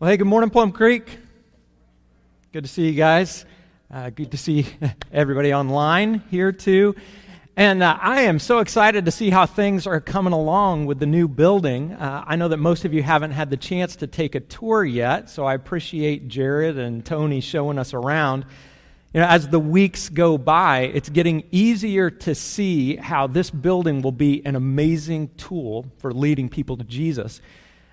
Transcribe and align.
Well, 0.00 0.10
hey, 0.10 0.16
good 0.16 0.28
morning, 0.28 0.48
Plum 0.48 0.70
Creek. 0.70 1.18
Good 2.52 2.62
to 2.62 2.70
see 2.70 2.86
you 2.86 2.92
guys. 2.92 3.44
Uh, 3.92 4.10
good 4.10 4.30
to 4.30 4.36
see 4.36 4.64
everybody 5.12 5.52
online 5.52 6.22
here, 6.30 6.52
too. 6.52 6.94
And 7.56 7.82
uh, 7.82 7.98
I 8.00 8.20
am 8.20 8.38
so 8.38 8.60
excited 8.60 9.06
to 9.06 9.10
see 9.10 9.30
how 9.30 9.44
things 9.44 9.88
are 9.88 10.00
coming 10.00 10.32
along 10.32 10.86
with 10.86 11.00
the 11.00 11.06
new 11.06 11.26
building. 11.26 11.94
Uh, 11.94 12.22
I 12.24 12.36
know 12.36 12.46
that 12.46 12.58
most 12.58 12.84
of 12.84 12.94
you 12.94 13.02
haven't 13.02 13.32
had 13.32 13.50
the 13.50 13.56
chance 13.56 13.96
to 13.96 14.06
take 14.06 14.36
a 14.36 14.40
tour 14.40 14.84
yet, 14.84 15.30
so 15.30 15.44
I 15.44 15.54
appreciate 15.54 16.28
Jared 16.28 16.78
and 16.78 17.04
Tony 17.04 17.40
showing 17.40 17.76
us 17.76 17.92
around. 17.92 18.44
You 19.12 19.22
know, 19.22 19.26
as 19.26 19.48
the 19.48 19.58
weeks 19.58 20.10
go 20.10 20.38
by, 20.38 20.82
it's 20.82 21.08
getting 21.08 21.42
easier 21.50 22.08
to 22.08 22.36
see 22.36 22.94
how 22.94 23.26
this 23.26 23.50
building 23.50 24.02
will 24.02 24.12
be 24.12 24.46
an 24.46 24.54
amazing 24.54 25.30
tool 25.36 25.86
for 25.98 26.12
leading 26.12 26.48
people 26.48 26.76
to 26.76 26.84
Jesus. 26.84 27.40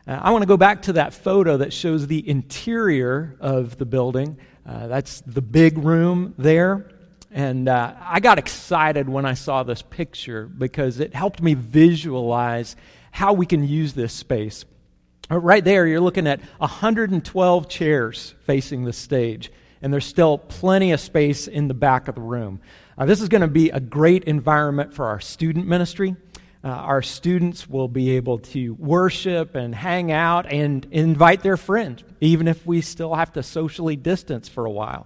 Uh, 0.07 0.19
I 0.21 0.31
want 0.31 0.43
to 0.43 0.47
go 0.47 0.57
back 0.57 0.83
to 0.83 0.93
that 0.93 1.13
photo 1.13 1.57
that 1.57 1.73
shows 1.73 2.07
the 2.07 2.27
interior 2.27 3.35
of 3.39 3.77
the 3.77 3.85
building. 3.85 4.37
Uh, 4.65 4.87
that's 4.87 5.21
the 5.21 5.41
big 5.41 5.77
room 5.77 6.33
there. 6.37 6.91
And 7.31 7.67
uh, 7.67 7.93
I 7.99 8.19
got 8.19 8.37
excited 8.37 9.09
when 9.09 9.25
I 9.25 9.33
saw 9.33 9.63
this 9.63 9.81
picture 9.81 10.45
because 10.45 10.99
it 10.99 11.13
helped 11.13 11.41
me 11.41 11.53
visualize 11.53 12.75
how 13.11 13.33
we 13.33 13.45
can 13.45 13.67
use 13.67 13.93
this 13.93 14.13
space. 14.13 14.63
Uh, 15.29 15.39
right 15.39 15.63
there, 15.63 15.87
you're 15.87 15.99
looking 15.99 16.27
at 16.27 16.39
112 16.59 17.67
chairs 17.67 18.35
facing 18.45 18.85
the 18.85 18.93
stage, 18.93 19.51
and 19.81 19.91
there's 19.91 20.05
still 20.05 20.37
plenty 20.37 20.91
of 20.91 20.99
space 20.99 21.47
in 21.47 21.67
the 21.67 21.73
back 21.73 22.07
of 22.07 22.15
the 22.15 22.21
room. 22.21 22.61
Uh, 22.97 23.05
this 23.05 23.21
is 23.21 23.27
going 23.27 23.41
to 23.41 23.47
be 23.47 23.69
a 23.71 23.79
great 23.79 24.23
environment 24.25 24.93
for 24.93 25.05
our 25.07 25.19
student 25.19 25.67
ministry. 25.67 26.15
Uh, 26.65 26.69
our 26.69 27.03
students 27.03 27.69
will 27.69 27.87
be 27.87 28.15
able 28.15 28.39
to 28.39 28.73
worship 28.79 29.53
and 29.53 29.75
hang 29.75 30.11
out 30.11 30.51
and 30.51 30.87
invite 30.89 31.43
their 31.43 31.57
friends, 31.57 32.03
even 32.19 32.47
if 32.47 32.65
we 32.65 32.81
still 32.81 33.13
have 33.13 33.31
to 33.31 33.43
socially 33.43 33.95
distance 33.95 34.49
for 34.49 34.65
a 34.65 34.71
while. 34.71 35.05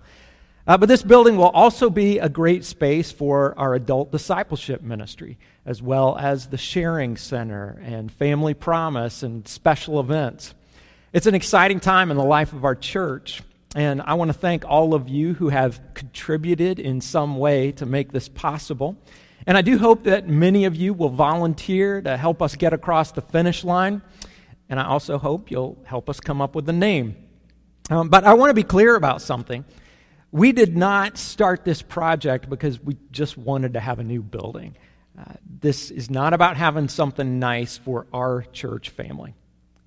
Uh, 0.66 0.78
but 0.78 0.88
this 0.88 1.04
building 1.04 1.36
will 1.36 1.50
also 1.50 1.90
be 1.90 2.18
a 2.18 2.30
great 2.30 2.64
space 2.64 3.12
for 3.12 3.54
our 3.60 3.74
adult 3.74 4.10
discipleship 4.10 4.82
ministry, 4.82 5.38
as 5.66 5.82
well 5.82 6.18
as 6.18 6.48
the 6.48 6.58
sharing 6.58 7.18
center 7.18 7.82
and 7.84 8.10
family 8.10 8.54
promise 8.54 9.22
and 9.22 9.46
special 9.46 10.00
events. 10.00 10.54
It's 11.12 11.28
an 11.28 11.36
exciting 11.36 11.82
time 11.82 12.10
in 12.10 12.16
the 12.16 12.24
life 12.24 12.54
of 12.54 12.64
our 12.64 12.76
church, 12.76 13.42
and 13.76 14.02
I 14.02 14.14
want 14.14 14.30
to 14.30 14.38
thank 14.38 14.64
all 14.64 14.94
of 14.94 15.10
you 15.10 15.34
who 15.34 15.50
have 15.50 15.82
contributed 15.94 16.80
in 16.80 17.02
some 17.02 17.38
way 17.38 17.74
to 17.74 17.86
make 17.86 18.14
this 18.14 18.30
possible. 18.30 18.96
And 19.48 19.58
I 19.58 19.62
do 19.62 19.78
hope 19.78 20.04
that 20.04 20.28
many 20.28 20.66
of 20.66 20.76
you 20.76 20.94
will 20.94 21.10
volunteer 21.10 22.02
to 22.02 22.18
help 22.18 22.42
us 22.42 22.56
get 22.56 22.74
across 22.74 23.12
the 23.12 23.22
finish 23.22 23.64
line. 23.64 24.02
And 24.70 24.80
I 24.80 24.86
also 24.86 25.18
hope 25.18 25.50
you'll 25.50 25.82
help 25.86 26.10
us 26.10 26.20
come 26.20 26.42
up 26.42 26.56
with 26.56 26.68
a 26.70 26.74
name. 26.74 27.16
Um, 27.90 28.10
but 28.10 28.24
I 28.24 28.34
want 28.34 28.52
to 28.52 28.54
be 28.54 28.64
clear 28.64 28.96
about 28.96 29.22
something. 29.22 29.66
We 30.32 30.52
did 30.52 30.78
not 30.78 31.18
start 31.18 31.66
this 31.66 31.82
project 31.82 32.50
because 32.50 32.80
we 32.80 32.98
just 33.12 33.38
wanted 33.38 33.74
to 33.74 33.80
have 33.80 34.00
a 34.00 34.04
new 34.04 34.22
building. 34.22 34.76
Uh, 35.18 35.34
this 35.62 35.90
is 35.90 36.10
not 36.10 36.34
about 36.34 36.56
having 36.56 36.88
something 36.88 37.40
nice 37.40 37.78
for 37.78 38.06
our 38.14 38.44
church 38.54 38.90
family. 38.90 39.34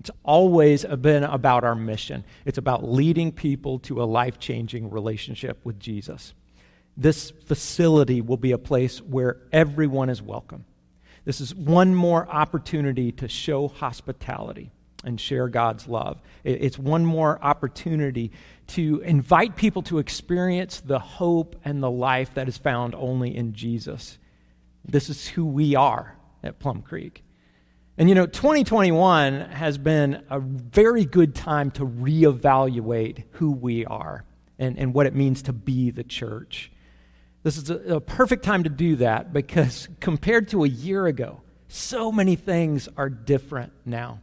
It's 0.01 0.11
always 0.23 0.83
been 0.83 1.23
about 1.23 1.63
our 1.63 1.75
mission. 1.75 2.25
It's 2.43 2.57
about 2.57 2.83
leading 2.83 3.31
people 3.31 3.79
to 3.79 4.03
a 4.03 4.05
life 4.05 4.37
changing 4.37 4.89
relationship 4.89 5.61
with 5.63 5.79
Jesus. 5.79 6.33
This 6.95 7.31
facility 7.31 8.21
will 8.21 8.37
be 8.37 8.51
a 8.51 8.57
place 8.57 9.01
where 9.01 9.37
everyone 9.51 10.09
is 10.09 10.21
welcome. 10.21 10.65
This 11.25 11.41
is 11.41 11.55
one 11.55 11.95
more 11.95 12.27
opportunity 12.27 13.11
to 13.13 13.27
show 13.27 13.67
hospitality 13.67 14.71
and 15.03 15.19
share 15.19 15.47
God's 15.47 15.87
love. 15.87 16.21
It's 16.43 16.77
one 16.77 17.05
more 17.05 17.37
opportunity 17.41 18.31
to 18.67 19.01
invite 19.01 19.55
people 19.55 19.81
to 19.83 19.99
experience 19.99 20.79
the 20.79 20.99
hope 20.99 21.55
and 21.65 21.81
the 21.81 21.91
life 21.91 22.33
that 22.35 22.47
is 22.47 22.57
found 22.57 22.95
only 22.95 23.35
in 23.35 23.53
Jesus. 23.53 24.17
This 24.85 25.09
is 25.09 25.27
who 25.27 25.45
we 25.45 25.75
are 25.75 26.15
at 26.43 26.59
Plum 26.59 26.81
Creek. 26.81 27.23
And 27.97 28.09
you 28.09 28.15
know, 28.15 28.25
2021 28.25 29.41
has 29.51 29.77
been 29.77 30.23
a 30.29 30.39
very 30.39 31.05
good 31.05 31.35
time 31.35 31.71
to 31.71 31.85
reevaluate 31.85 33.23
who 33.31 33.51
we 33.51 33.85
are 33.85 34.25
and, 34.57 34.77
and 34.77 34.93
what 34.93 35.05
it 35.05 35.13
means 35.13 35.43
to 35.43 35.53
be 35.53 35.91
the 35.91 36.03
church. 36.03 36.71
This 37.43 37.57
is 37.57 37.69
a, 37.69 37.95
a 37.95 38.01
perfect 38.01 38.43
time 38.43 38.63
to 38.63 38.69
do 38.69 38.95
that 38.97 39.33
because 39.33 39.87
compared 39.99 40.47
to 40.49 40.63
a 40.63 40.67
year 40.67 41.05
ago, 41.05 41.41
so 41.67 42.11
many 42.11 42.35
things 42.35 42.87
are 42.97 43.09
different 43.09 43.73
now. 43.85 44.19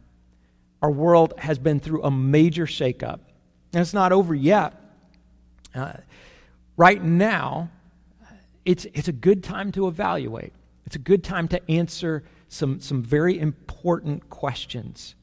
Our 0.81 0.91
world 0.91 1.33
has 1.37 1.59
been 1.59 1.79
through 1.79 2.03
a 2.03 2.11
major 2.11 2.65
shakeup, 2.65 3.19
and 3.73 3.81
it's 3.81 3.93
not 3.93 4.11
over 4.11 4.33
yet. 4.33 4.73
Uh, 5.75 5.93
right 6.75 7.01
now, 7.01 7.69
it's, 8.65 8.85
it's 8.93 9.07
a 9.07 9.13
good 9.13 9.43
time 9.43 9.71
to 9.73 9.87
evaluate. 9.87 10.53
It's 10.85 10.95
a 10.95 10.99
good 10.99 11.23
time 11.23 11.47
to 11.49 11.71
answer 11.71 12.23
some, 12.47 12.79
some 12.79 13.03
very 13.03 13.39
important 13.39 14.29
questions. 14.29 15.15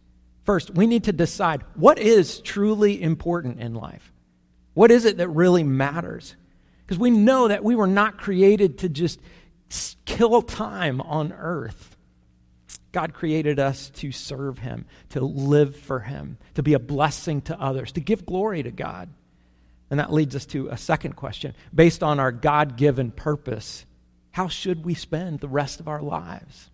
First, 0.45 0.71
we 0.71 0.87
need 0.87 1.05
to 1.05 1.13
decide 1.13 1.63
what 1.75 1.99
is 1.99 2.41
truly 2.41 3.03
important 3.03 3.61
in 3.61 3.75
life? 3.75 4.13
What 4.75 4.91
is 4.91 5.05
it 5.05 5.19
that 5.19 5.29
really 5.29 5.65
matters? 5.65 6.37
Because 6.88 6.99
we 6.99 7.10
know 7.10 7.49
that 7.49 7.62
we 7.62 7.76
were 7.76 7.87
not 7.87 8.16
created 8.16 8.78
to 8.78 8.88
just 8.88 9.21
kill 10.06 10.41
time 10.41 11.03
on 11.03 11.34
earth. 11.34 11.99
God 12.93 13.12
created 13.12 13.59
us 13.60 13.91
to 13.97 14.10
serve 14.10 14.59
Him, 14.59 14.87
to 15.10 15.21
live 15.21 15.76
for 15.76 16.00
Him, 16.00 16.38
to 16.54 16.62
be 16.62 16.72
a 16.72 16.78
blessing 16.78 17.43
to 17.43 17.60
others, 17.60 17.93
to 17.93 18.00
give 18.00 18.25
glory 18.25 18.62
to 18.62 18.71
God. 18.71 19.10
And 19.91 20.00
that 20.00 20.10
leads 20.10 20.34
us 20.34 20.47
to 20.47 20.69
a 20.69 20.78
second 20.78 21.15
question. 21.15 21.54
Based 21.75 22.03
on 22.03 22.19
our 22.19 22.32
God 22.32 22.78
given 22.78 23.10
purpose, 23.10 23.84
how 24.31 24.49
should 24.49 24.87
we 24.87 24.94
spend 24.94 25.41
the 25.41 25.49
rest 25.49 25.81
of 25.81 25.88
our 25.88 26.00
lives? 26.00 26.70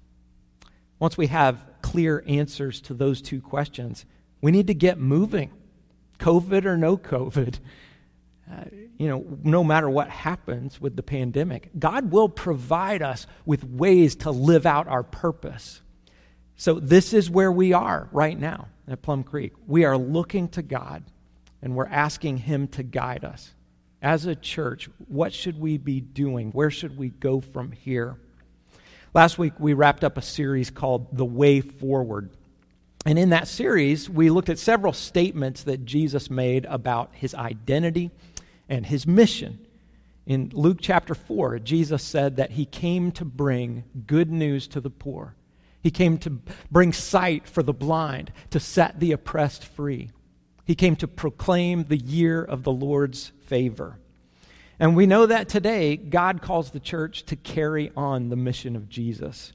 Once 1.00 1.16
we 1.16 1.26
have 1.26 1.66
clear 1.82 2.22
answers 2.28 2.80
to 2.82 2.94
those 2.94 3.20
two 3.20 3.40
questions, 3.40 4.04
we 4.40 4.52
need 4.52 4.68
to 4.68 4.74
get 4.74 4.96
moving, 4.96 5.50
COVID 6.20 6.66
or 6.66 6.76
no 6.76 6.96
COVID. 6.96 7.58
Uh, 8.50 8.64
you 8.98 9.08
know, 9.08 9.24
no 9.42 9.64
matter 9.64 9.88
what 9.88 10.08
happens 10.10 10.80
with 10.80 10.96
the 10.96 11.02
pandemic, 11.02 11.70
God 11.78 12.10
will 12.10 12.28
provide 12.28 13.02
us 13.02 13.26
with 13.46 13.64
ways 13.64 14.16
to 14.16 14.30
live 14.30 14.66
out 14.66 14.86
our 14.86 15.02
purpose. 15.02 15.80
So, 16.56 16.78
this 16.78 17.12
is 17.12 17.30
where 17.30 17.50
we 17.50 17.72
are 17.72 18.08
right 18.12 18.38
now 18.38 18.68
at 18.86 19.02
Plum 19.02 19.24
Creek. 19.24 19.52
We 19.66 19.84
are 19.84 19.96
looking 19.96 20.48
to 20.50 20.62
God 20.62 21.04
and 21.62 21.74
we're 21.74 21.86
asking 21.86 22.38
Him 22.38 22.68
to 22.68 22.82
guide 22.82 23.24
us. 23.24 23.52
As 24.02 24.26
a 24.26 24.36
church, 24.36 24.90
what 25.08 25.32
should 25.32 25.58
we 25.58 25.78
be 25.78 26.00
doing? 26.00 26.50
Where 26.50 26.70
should 26.70 26.98
we 26.98 27.08
go 27.08 27.40
from 27.40 27.72
here? 27.72 28.18
Last 29.14 29.38
week, 29.38 29.54
we 29.58 29.72
wrapped 29.72 30.04
up 30.04 30.18
a 30.18 30.22
series 30.22 30.70
called 30.70 31.16
The 31.16 31.24
Way 31.24 31.62
Forward. 31.62 32.30
And 33.06 33.18
in 33.18 33.30
that 33.30 33.48
series, 33.48 34.10
we 34.10 34.28
looked 34.28 34.48
at 34.48 34.58
several 34.58 34.92
statements 34.92 35.62
that 35.64 35.84
Jesus 35.84 36.30
made 36.30 36.66
about 36.66 37.10
his 37.14 37.34
identity 37.34 38.10
and 38.68 38.86
his 38.86 39.06
mission. 39.06 39.58
In 40.26 40.50
Luke 40.54 40.78
chapter 40.80 41.14
4, 41.14 41.58
Jesus 41.58 42.02
said 42.02 42.36
that 42.36 42.52
he 42.52 42.64
came 42.64 43.12
to 43.12 43.24
bring 43.24 43.84
good 44.06 44.30
news 44.30 44.66
to 44.68 44.80
the 44.80 44.90
poor. 44.90 45.34
He 45.82 45.90
came 45.90 46.16
to 46.18 46.40
bring 46.70 46.94
sight 46.94 47.46
for 47.46 47.62
the 47.62 47.74
blind, 47.74 48.32
to 48.50 48.58
set 48.58 49.00
the 49.00 49.12
oppressed 49.12 49.64
free. 49.64 50.10
He 50.64 50.74
came 50.74 50.96
to 50.96 51.08
proclaim 51.08 51.84
the 51.84 51.98
year 51.98 52.42
of 52.42 52.62
the 52.62 52.72
Lord's 52.72 53.32
favor. 53.44 53.98
And 54.80 54.96
we 54.96 55.06
know 55.06 55.26
that 55.26 55.48
today, 55.48 55.96
God 55.96 56.40
calls 56.40 56.70
the 56.70 56.80
church 56.80 57.24
to 57.26 57.36
carry 57.36 57.92
on 57.96 58.30
the 58.30 58.36
mission 58.36 58.76
of 58.76 58.88
Jesus. 58.88 59.52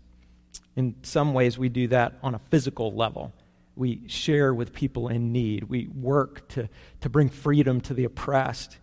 In 0.75 0.95
some 1.01 1.33
ways, 1.33 1.57
we 1.57 1.67
do 1.67 1.87
that 1.87 2.13
on 2.21 2.35
a 2.35 2.41
physical 2.51 2.93
level. 2.93 3.33
We 3.75 4.07
share 4.07 4.53
with 4.53 4.71
people 4.71 5.07
in 5.07 5.31
need. 5.31 5.63
We 5.63 5.87
work 5.87 6.47
to, 6.49 6.69
to 7.01 7.09
bring 7.09 7.29
freedom 7.29 7.81
to 7.81 7.93
the 7.93 8.03
oppressed. 8.03 8.77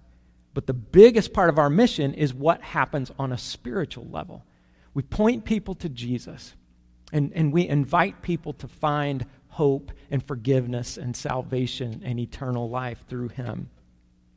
But 0.56 0.67
the 0.67 0.73
biggest 0.73 1.35
part 1.35 1.50
of 1.50 1.58
our 1.58 1.69
mission 1.69 2.14
is 2.14 2.32
what 2.32 2.62
happens 2.62 3.12
on 3.19 3.31
a 3.31 3.37
spiritual 3.37 4.06
level. 4.11 4.43
We 4.94 5.03
point 5.03 5.44
people 5.44 5.75
to 5.75 5.91
Jesus, 5.91 6.55
and, 7.12 7.31
and 7.35 7.53
we 7.53 7.69
invite 7.69 8.23
people 8.23 8.55
to 8.55 8.67
find 8.67 9.26
hope 9.49 9.93
and 10.11 10.26
forgiveness 10.26 10.97
and 10.97 11.14
salvation 11.14 12.00
and 12.03 12.19
eternal 12.19 12.70
life 12.70 13.05
through 13.06 13.29
Him. 13.29 13.69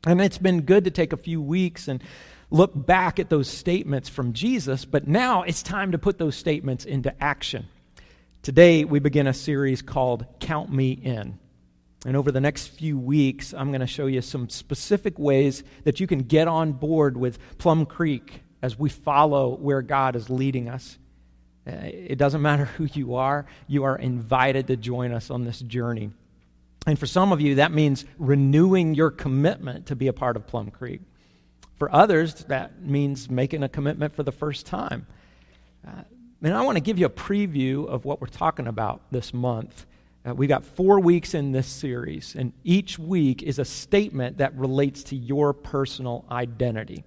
And 0.06 0.20
it's 0.20 0.36
been 0.36 0.60
good 0.60 0.84
to 0.84 0.90
take 0.90 1.14
a 1.14 1.16
few 1.16 1.40
weeks 1.40 1.88
and 1.88 2.02
look 2.50 2.72
back 2.74 3.18
at 3.18 3.30
those 3.30 3.48
statements 3.48 4.10
from 4.10 4.34
Jesus, 4.34 4.84
but 4.84 5.08
now 5.08 5.42
it's 5.44 5.62
time 5.62 5.92
to 5.92 5.98
put 5.98 6.18
those 6.18 6.36
statements 6.36 6.84
into 6.84 7.14
action. 7.24 7.66
Today, 8.42 8.84
we 8.84 8.98
begin 8.98 9.26
a 9.26 9.32
series 9.32 9.80
called 9.80 10.26
Count 10.38 10.70
Me 10.70 10.90
In. 10.90 11.38
And 12.06 12.16
over 12.16 12.32
the 12.32 12.40
next 12.40 12.68
few 12.68 12.98
weeks, 12.98 13.52
I'm 13.52 13.68
going 13.68 13.82
to 13.82 13.86
show 13.86 14.06
you 14.06 14.22
some 14.22 14.48
specific 14.48 15.18
ways 15.18 15.62
that 15.84 16.00
you 16.00 16.06
can 16.06 16.20
get 16.20 16.48
on 16.48 16.72
board 16.72 17.16
with 17.16 17.38
Plum 17.58 17.84
Creek 17.84 18.42
as 18.62 18.78
we 18.78 18.88
follow 18.88 19.56
where 19.56 19.82
God 19.82 20.16
is 20.16 20.30
leading 20.30 20.68
us. 20.68 20.98
Uh, 21.66 21.72
it 21.82 22.16
doesn't 22.16 22.40
matter 22.40 22.64
who 22.64 22.88
you 22.94 23.16
are, 23.16 23.46
you 23.66 23.84
are 23.84 23.96
invited 23.96 24.66
to 24.68 24.76
join 24.76 25.12
us 25.12 25.30
on 25.30 25.44
this 25.44 25.60
journey. 25.60 26.10
And 26.86 26.98
for 26.98 27.06
some 27.06 27.32
of 27.32 27.42
you, 27.42 27.56
that 27.56 27.72
means 27.72 28.06
renewing 28.18 28.94
your 28.94 29.10
commitment 29.10 29.86
to 29.86 29.96
be 29.96 30.06
a 30.06 30.14
part 30.14 30.36
of 30.36 30.46
Plum 30.46 30.70
Creek. 30.70 31.02
For 31.78 31.94
others, 31.94 32.34
that 32.44 32.82
means 32.82 33.28
making 33.28 33.62
a 33.62 33.68
commitment 33.68 34.14
for 34.14 34.22
the 34.22 34.32
first 34.32 34.64
time. 34.64 35.06
Uh, 35.86 36.02
and 36.42 36.54
I 36.54 36.62
want 36.62 36.76
to 36.76 36.80
give 36.80 36.98
you 36.98 37.04
a 37.04 37.10
preview 37.10 37.86
of 37.86 38.06
what 38.06 38.22
we're 38.22 38.26
talking 38.28 38.66
about 38.66 39.02
this 39.10 39.34
month. 39.34 39.84
Uh, 40.26 40.34
we 40.34 40.46
got 40.46 40.66
four 40.66 41.00
weeks 41.00 41.32
in 41.32 41.50
this 41.50 41.66
series, 41.66 42.36
and 42.36 42.52
each 42.62 42.98
week 42.98 43.42
is 43.42 43.58
a 43.58 43.64
statement 43.64 44.36
that 44.36 44.54
relates 44.54 45.02
to 45.04 45.16
your 45.16 45.54
personal 45.54 46.26
identity. 46.30 47.04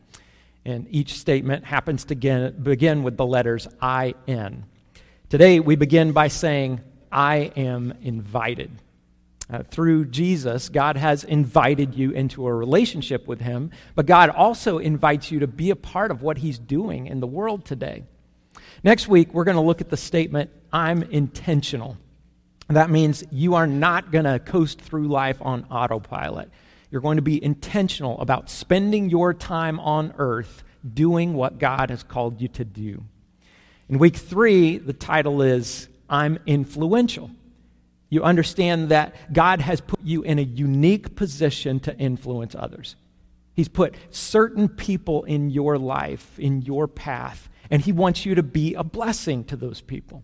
And 0.66 0.88
each 0.90 1.14
statement 1.20 1.64
happens 1.64 2.06
to 2.06 2.16
begin, 2.16 2.56
begin 2.64 3.04
with 3.04 3.16
the 3.18 3.26
letters 3.26 3.68
I 3.80 4.16
N. 4.28 4.66
Today, 5.30 5.60
we 5.60 5.76
begin 5.76 6.12
by 6.12 6.28
saying, 6.28 6.82
I 7.12 7.52
am 7.56 7.94
invited. 8.02 8.72
Uh, 9.48 9.62
through 9.62 10.06
Jesus, 10.06 10.70
God 10.70 10.98
has 10.98 11.24
invited 11.24 11.94
you 11.94 12.12
into 12.12 12.48
a 12.48 12.54
relationship 12.54 13.28
with 13.28 13.42
Him, 13.42 13.70
but 13.94 14.08
God 14.08 14.30
also 14.32 14.80
invites 14.80 15.30
you 15.30 15.40
to 15.42 15.48
be 15.48 15.70
a 15.70 15.76
part 15.76 16.10
of 16.10 16.24
what 16.24 16.40
He's 16.40 16.58
doing 16.58 17.06
in 17.06 17.20
the 17.20 17.28
world 17.28 17.64
today. 17.64 18.06
Next 18.84 19.08
week, 19.08 19.34
we're 19.34 19.44
going 19.44 19.58
to 19.58 19.62
look 19.62 19.82
at 19.82 19.90
the 19.90 19.98
statement, 19.98 20.50
I'm 20.72 21.04
intentional. 21.04 21.98
That 22.76 22.90
means 22.90 23.24
you 23.32 23.56
are 23.56 23.68
not 23.68 24.12
going 24.12 24.26
to 24.26 24.40
coast 24.40 24.82
through 24.82 25.08
life 25.08 25.38
on 25.42 25.66
autopilot. 25.70 26.50
You're 26.92 27.02
going 27.02 27.18
to 27.18 27.24
be 27.24 27.44
intentional 27.44 28.20
about 28.20 28.50
spending 28.50 29.10
your 29.10 29.34
time 29.34 29.80
on 29.80 30.14
earth 30.18 30.64
doing 30.94 31.34
what 31.34 31.60
God 31.60 31.90
has 31.90 32.04
called 32.04 32.42
you 32.42 32.48
to 32.50 32.66
do. 32.66 33.04
In 33.90 34.00
week 34.00 34.16
three, 34.16 34.78
the 34.78 34.94
title 34.94 35.42
is 35.42 35.88
I'm 36.10 36.40
Influential. 36.46 37.32
You 38.10 38.24
understand 38.24 38.90
that 38.90 39.16
God 39.34 39.60
has 39.60 39.82
put 39.82 40.02
you 40.04 40.22
in 40.22 40.38
a 40.38 40.44
unique 40.44 41.16
position 41.16 41.80
to 41.82 41.98
influence 41.98 42.54
others. 42.54 42.96
He's 43.56 43.68
put 43.68 43.96
certain 44.12 44.70
people 44.70 45.24
in 45.24 45.50
your 45.50 45.78
life, 45.78 46.38
in 46.40 46.62
your 46.62 46.88
path, 46.88 47.50
and 47.72 47.82
He 47.82 47.92
wants 47.92 48.26
you 48.26 48.36
to 48.36 48.44
be 48.44 48.76
a 48.76 48.84
blessing 48.84 49.44
to 49.46 49.56
those 49.56 49.82
people. 49.82 50.24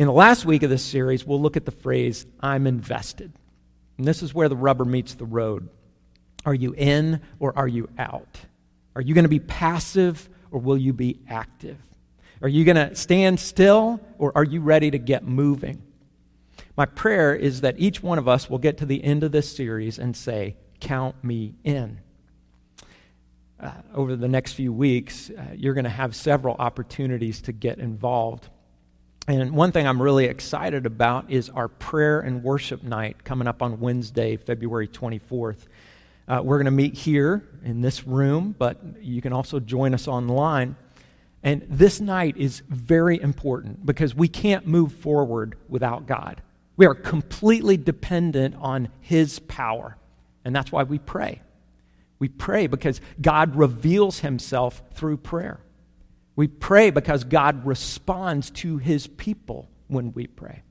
In 0.00 0.06
the 0.06 0.14
last 0.14 0.46
week 0.46 0.62
of 0.62 0.70
this 0.70 0.82
series, 0.82 1.26
we'll 1.26 1.42
look 1.42 1.58
at 1.58 1.66
the 1.66 1.70
phrase, 1.70 2.24
I'm 2.40 2.66
invested. 2.66 3.34
And 3.98 4.08
this 4.08 4.22
is 4.22 4.32
where 4.32 4.48
the 4.48 4.56
rubber 4.56 4.86
meets 4.86 5.12
the 5.12 5.26
road. 5.26 5.68
Are 6.46 6.54
you 6.54 6.72
in 6.72 7.20
or 7.38 7.52
are 7.54 7.68
you 7.68 7.86
out? 7.98 8.40
Are 8.96 9.02
you 9.02 9.12
going 9.12 9.26
to 9.26 9.28
be 9.28 9.40
passive 9.40 10.26
or 10.50 10.58
will 10.58 10.78
you 10.78 10.94
be 10.94 11.20
active? 11.28 11.76
Are 12.40 12.48
you 12.48 12.64
going 12.64 12.76
to 12.76 12.94
stand 12.94 13.40
still 13.40 14.00
or 14.16 14.32
are 14.34 14.42
you 14.42 14.62
ready 14.62 14.90
to 14.90 14.96
get 14.96 15.22
moving? 15.22 15.82
My 16.78 16.86
prayer 16.86 17.34
is 17.34 17.60
that 17.60 17.74
each 17.78 18.02
one 18.02 18.16
of 18.16 18.26
us 18.26 18.48
will 18.48 18.56
get 18.56 18.78
to 18.78 18.86
the 18.86 19.04
end 19.04 19.22
of 19.22 19.32
this 19.32 19.54
series 19.54 19.98
and 19.98 20.16
say, 20.16 20.56
Count 20.80 21.22
me 21.22 21.56
in. 21.62 22.00
Uh, 23.62 23.72
over 23.94 24.16
the 24.16 24.28
next 24.28 24.54
few 24.54 24.72
weeks, 24.72 25.28
uh, 25.28 25.52
you're 25.54 25.74
going 25.74 25.84
to 25.84 25.90
have 25.90 26.16
several 26.16 26.56
opportunities 26.58 27.42
to 27.42 27.52
get 27.52 27.78
involved. 27.78 28.48
And 29.28 29.52
one 29.52 29.70
thing 29.70 29.86
I'm 29.86 30.00
really 30.00 30.24
excited 30.24 30.86
about 30.86 31.30
is 31.30 31.50
our 31.50 31.68
prayer 31.68 32.20
and 32.20 32.42
worship 32.42 32.82
night 32.82 33.22
coming 33.22 33.46
up 33.46 33.62
on 33.62 33.78
Wednesday, 33.78 34.36
February 34.36 34.88
24th. 34.88 35.66
Uh, 36.26 36.40
we're 36.42 36.56
going 36.56 36.64
to 36.64 36.70
meet 36.70 36.94
here 36.94 37.48
in 37.64 37.80
this 37.80 38.06
room, 38.06 38.54
but 38.58 38.80
you 39.00 39.20
can 39.20 39.32
also 39.32 39.60
join 39.60 39.94
us 39.94 40.08
online. 40.08 40.76
And 41.42 41.66
this 41.68 42.00
night 42.00 42.36
is 42.36 42.62
very 42.68 43.20
important 43.20 43.84
because 43.86 44.14
we 44.14 44.28
can't 44.28 44.66
move 44.66 44.92
forward 44.92 45.56
without 45.68 46.06
God. 46.06 46.42
We 46.76 46.86
are 46.86 46.94
completely 46.94 47.76
dependent 47.76 48.54
on 48.58 48.88
His 49.00 49.38
power. 49.38 49.96
And 50.44 50.54
that's 50.54 50.72
why 50.72 50.82
we 50.82 50.98
pray. 50.98 51.42
We 52.18 52.28
pray 52.28 52.66
because 52.66 53.00
God 53.20 53.56
reveals 53.56 54.20
Himself 54.20 54.82
through 54.94 55.18
prayer. 55.18 55.60
We 56.36 56.48
pray 56.48 56.90
because 56.90 57.24
God 57.24 57.66
responds 57.66 58.50
to 58.50 58.78
his 58.78 59.06
people 59.06 59.68
when 59.88 60.12
we 60.12 60.26
pray. 60.26 60.62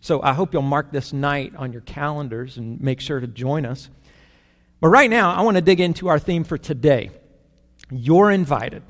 So 0.00 0.20
I 0.20 0.32
hope 0.32 0.52
you'll 0.52 0.62
mark 0.62 0.90
this 0.90 1.12
night 1.12 1.54
on 1.56 1.72
your 1.72 1.82
calendars 1.82 2.56
and 2.56 2.80
make 2.80 3.00
sure 3.00 3.20
to 3.20 3.26
join 3.26 3.64
us. 3.64 3.88
But 4.80 4.88
right 4.88 5.08
now, 5.08 5.32
I 5.32 5.42
want 5.42 5.56
to 5.56 5.62
dig 5.62 5.80
into 5.80 6.08
our 6.08 6.18
theme 6.18 6.42
for 6.42 6.58
today. 6.58 7.10
You're 7.90 8.30
invited. 8.32 8.82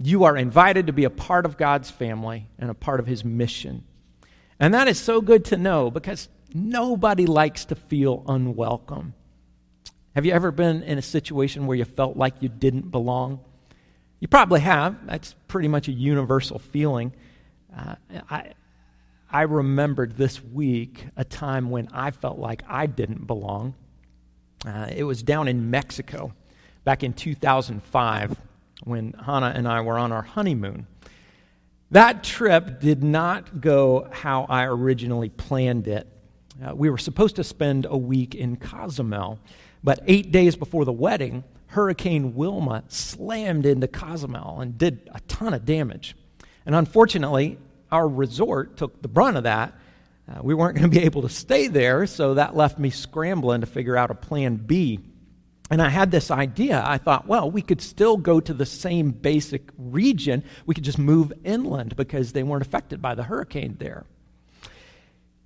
You 0.00 0.24
are 0.24 0.36
invited 0.36 0.88
to 0.88 0.92
be 0.92 1.04
a 1.04 1.10
part 1.10 1.46
of 1.46 1.56
God's 1.56 1.90
family 1.90 2.48
and 2.58 2.70
a 2.70 2.74
part 2.74 2.98
of 2.98 3.06
his 3.06 3.24
mission. 3.24 3.84
And 4.58 4.74
that 4.74 4.88
is 4.88 4.98
so 4.98 5.20
good 5.20 5.44
to 5.46 5.56
know 5.56 5.90
because 5.90 6.28
nobody 6.52 7.26
likes 7.26 7.64
to 7.66 7.76
feel 7.76 8.24
unwelcome. 8.26 9.14
Have 10.14 10.26
you 10.26 10.32
ever 10.32 10.50
been 10.50 10.82
in 10.82 10.98
a 10.98 11.02
situation 11.02 11.68
where 11.68 11.76
you 11.76 11.84
felt 11.84 12.16
like 12.16 12.34
you 12.40 12.48
didn't 12.48 12.90
belong? 12.90 13.40
You 14.20 14.28
probably 14.28 14.60
have. 14.60 15.06
That's 15.06 15.34
pretty 15.46 15.68
much 15.68 15.88
a 15.88 15.92
universal 15.92 16.58
feeling. 16.58 17.12
Uh, 17.76 17.94
I, 18.28 18.52
I 19.30 19.42
remembered 19.42 20.16
this 20.16 20.42
week 20.42 21.06
a 21.16 21.24
time 21.24 21.70
when 21.70 21.88
I 21.92 22.10
felt 22.10 22.38
like 22.38 22.62
I 22.68 22.86
didn't 22.86 23.26
belong. 23.26 23.74
Uh, 24.66 24.88
it 24.94 25.04
was 25.04 25.22
down 25.22 25.46
in 25.46 25.70
Mexico 25.70 26.32
back 26.84 27.04
in 27.04 27.12
2005 27.12 28.36
when 28.84 29.12
Hannah 29.24 29.52
and 29.54 29.68
I 29.68 29.82
were 29.82 29.98
on 29.98 30.10
our 30.10 30.22
honeymoon. 30.22 30.86
That 31.90 32.24
trip 32.24 32.80
did 32.80 33.02
not 33.02 33.60
go 33.60 34.08
how 34.10 34.46
I 34.48 34.64
originally 34.64 35.28
planned 35.28 35.88
it. 35.88 36.06
Uh, 36.62 36.74
we 36.74 36.90
were 36.90 36.98
supposed 36.98 37.36
to 37.36 37.44
spend 37.44 37.86
a 37.88 37.96
week 37.96 38.34
in 38.34 38.56
Cozumel, 38.56 39.38
but 39.84 40.00
eight 40.06 40.32
days 40.32 40.56
before 40.56 40.84
the 40.84 40.92
wedding, 40.92 41.44
Hurricane 41.68 42.34
Wilma 42.34 42.84
slammed 42.88 43.66
into 43.66 43.88
Cozumel 43.88 44.60
and 44.60 44.76
did 44.76 45.08
a 45.14 45.20
ton 45.20 45.54
of 45.54 45.64
damage. 45.64 46.16
And 46.64 46.74
unfortunately, 46.74 47.58
our 47.90 48.08
resort 48.08 48.76
took 48.76 49.00
the 49.00 49.08
brunt 49.08 49.36
of 49.36 49.44
that. 49.44 49.74
Uh, 50.28 50.40
we 50.42 50.54
weren't 50.54 50.76
going 50.76 50.90
to 50.90 50.98
be 50.98 51.04
able 51.04 51.22
to 51.22 51.28
stay 51.28 51.68
there, 51.68 52.06
so 52.06 52.34
that 52.34 52.54
left 52.54 52.78
me 52.78 52.90
scrambling 52.90 53.60
to 53.62 53.66
figure 53.66 53.96
out 53.96 54.10
a 54.10 54.14
plan 54.14 54.56
B. 54.56 55.00
And 55.70 55.82
I 55.82 55.90
had 55.90 56.10
this 56.10 56.30
idea. 56.30 56.82
I 56.86 56.96
thought, 56.96 57.26
well, 57.26 57.50
we 57.50 57.60
could 57.60 57.82
still 57.82 58.16
go 58.16 58.40
to 58.40 58.54
the 58.54 58.66
same 58.66 59.10
basic 59.10 59.70
region. 59.76 60.44
We 60.64 60.74
could 60.74 60.84
just 60.84 60.98
move 60.98 61.32
inland 61.44 61.96
because 61.96 62.32
they 62.32 62.42
weren't 62.42 62.66
affected 62.66 63.02
by 63.02 63.14
the 63.14 63.24
hurricane 63.24 63.76
there. 63.78 64.06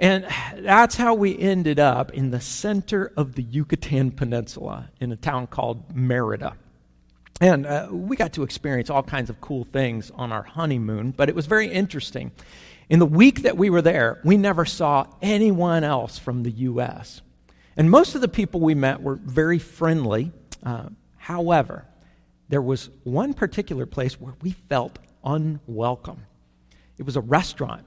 And 0.01 0.27
that's 0.59 0.97
how 0.97 1.15
we 1.15 1.39
ended 1.39 1.79
up 1.79 2.13
in 2.13 2.31
the 2.31 2.41
center 2.41 3.13
of 3.17 3.35
the 3.35 3.43
Yucatan 3.43 4.11
Peninsula 4.11 4.91
in 5.01 5.13
a 5.13 5.17
town 5.17 5.47
called 5.47 5.95
Merida. 5.95 6.57
And 7.41 7.67
uh, 7.67 7.89
we 7.91 8.17
got 8.17 8.33
to 8.35 8.43
experience 8.43 8.91
all 8.91 9.03
kinds 9.03 9.31
of 9.31 9.41
cool 9.41 9.65
things 9.65 10.11
on 10.15 10.33
our 10.33 10.43
honeymoon, 10.43 11.13
but 11.13 11.29
it 11.29 11.35
was 11.35 11.47
very 11.47 11.69
interesting. 11.69 12.33
In 12.89 12.99
the 12.99 13.07
week 13.07 13.43
that 13.43 13.57
we 13.57 13.71
were 13.71 13.83
there, 13.83 14.21
we 14.25 14.37
never 14.37 14.65
saw 14.65 15.07
anyone 15.21 15.83
else 15.83 16.19
from 16.19 16.43
the 16.43 16.51
U.S. 16.51 17.23
And 17.77 17.91
most 17.91 18.15
of 18.15 18.21
the 18.21 18.29
people 18.29 18.61
we 18.61 18.75
met 18.75 19.03
were 19.03 19.17
very 19.17 19.59
friendly. 19.59 20.31
Uh, 20.63 20.91
however, 21.17 21.87
there 22.49 22.63
was 22.63 22.91
one 23.05 23.35
particular 23.35 23.87
place 23.87 24.21
where 24.21 24.35
we 24.43 24.51
felt 24.51 24.99
unwelcome. 25.25 26.27
It 26.99 27.05
was 27.05 27.17
a 27.17 27.21
restaurant 27.21 27.85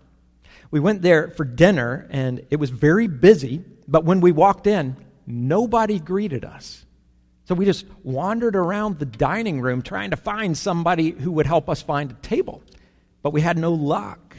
we 0.76 0.82
went 0.82 1.02
there 1.02 1.30
for 1.30 1.46
dinner, 1.46 2.06
and 2.10 2.46
it 2.52 2.58
was 2.58 2.70
very 2.70 3.08
busy, 3.08 3.64
but 3.88 4.04
when 4.04 4.20
we 4.20 4.34
walked 4.34 4.68
in, 4.68 4.98
nobody 5.26 6.00
greeted 6.00 6.44
us. 6.44 6.86
So 7.46 7.56
we 7.56 7.64
just 7.64 7.86
wandered 8.04 8.58
around 8.58 9.00
the 9.00 9.06
dining 9.06 9.62
room 9.62 9.82
trying 9.82 10.10
to 10.10 10.18
find 10.18 10.58
somebody 10.58 11.12
who 11.12 11.32
would 11.32 11.46
help 11.46 11.70
us 11.70 11.82
find 11.82 12.12
a 12.12 12.16
table, 12.16 12.62
but 13.22 13.32
we 13.32 13.40
had 13.40 13.58
no 13.58 13.72
luck. 13.72 14.36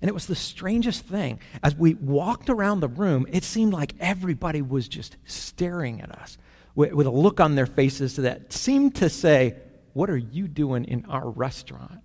And 0.00 0.08
it 0.08 0.14
was 0.14 0.26
the 0.26 0.36
strangest 0.36 1.04
thing. 1.04 1.40
As 1.64 1.74
we 1.74 1.94
walked 1.94 2.48
around 2.48 2.78
the 2.78 2.86
room, 2.86 3.26
it 3.32 3.42
seemed 3.42 3.72
like 3.72 3.94
everybody 3.98 4.62
was 4.62 4.86
just 4.86 5.16
staring 5.24 6.00
at 6.00 6.12
us 6.12 6.38
with, 6.76 6.92
a 6.92 7.10
look 7.10 7.40
on 7.40 7.56
their 7.56 7.66
faces 7.66 8.14
that 8.14 8.52
seemed 8.52 8.94
to 8.94 9.10
say, 9.10 9.56
What 9.94 10.10
are 10.10 10.16
you 10.16 10.46
doing 10.46 10.84
in 10.84 11.06
our 11.06 11.28
restaurant? 11.28 12.02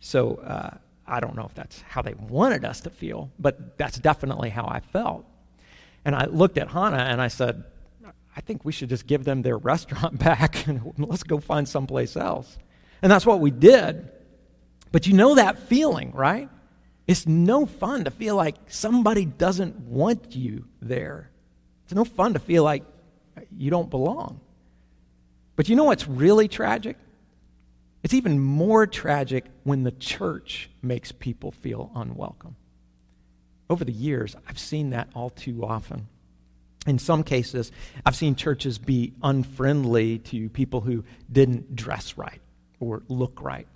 So 0.00 0.36
uh, 0.36 0.78
I 1.06 1.20
don't 1.20 1.36
know 1.36 1.44
if 1.44 1.54
that's 1.54 1.80
how 1.82 2.02
they 2.02 2.14
wanted 2.14 2.64
us 2.64 2.80
to 2.82 2.90
feel, 2.90 3.30
but 3.38 3.76
that's 3.78 3.98
definitely 3.98 4.50
how 4.50 4.66
I 4.66 4.80
felt. 4.80 5.26
And 6.04 6.14
I 6.14 6.26
looked 6.26 6.58
at 6.58 6.68
Hannah 6.68 6.96
and 6.96 7.20
I 7.20 7.28
said, 7.28 7.64
I 8.36 8.40
think 8.40 8.64
we 8.64 8.72
should 8.72 8.88
just 8.88 9.06
give 9.06 9.24
them 9.24 9.42
their 9.42 9.56
restaurant 9.72 10.18
back 10.18 10.66
and 10.66 10.94
let's 10.98 11.22
go 11.22 11.38
find 11.38 11.68
someplace 11.68 12.16
else. 12.16 12.58
And 13.02 13.10
that's 13.10 13.26
what 13.26 13.40
we 13.40 13.50
did. 13.50 14.10
But 14.92 15.06
you 15.06 15.12
know 15.12 15.34
that 15.34 15.58
feeling, 15.58 16.12
right? 16.12 16.48
It's 17.06 17.26
no 17.26 17.66
fun 17.66 18.04
to 18.04 18.10
feel 18.10 18.36
like 18.36 18.56
somebody 18.68 19.24
doesn't 19.26 19.78
want 19.80 20.34
you 20.34 20.64
there. 20.80 21.30
It's 21.84 21.94
no 21.94 22.04
fun 22.04 22.32
to 22.32 22.38
feel 22.38 22.64
like 22.64 22.84
you 23.56 23.70
don't 23.70 23.90
belong. 23.90 24.40
But 25.56 25.68
you 25.68 25.76
know 25.76 25.84
what's 25.84 26.08
really 26.08 26.48
tragic? 26.48 26.96
It's 28.04 28.14
even 28.14 28.38
more 28.38 28.86
tragic 28.86 29.46
when 29.64 29.82
the 29.82 29.90
church 29.90 30.68
makes 30.82 31.10
people 31.10 31.50
feel 31.50 31.90
unwelcome. 31.94 32.54
Over 33.70 33.86
the 33.86 33.92
years, 33.92 34.36
I've 34.46 34.58
seen 34.58 34.90
that 34.90 35.08
all 35.14 35.30
too 35.30 35.64
often. 35.64 36.06
In 36.86 36.98
some 36.98 37.22
cases, 37.22 37.72
I've 38.04 38.14
seen 38.14 38.34
churches 38.34 38.76
be 38.76 39.14
unfriendly 39.22 40.18
to 40.18 40.50
people 40.50 40.82
who 40.82 41.02
didn't 41.32 41.74
dress 41.74 42.18
right 42.18 42.42
or 42.78 43.02
look 43.08 43.40
right. 43.40 43.66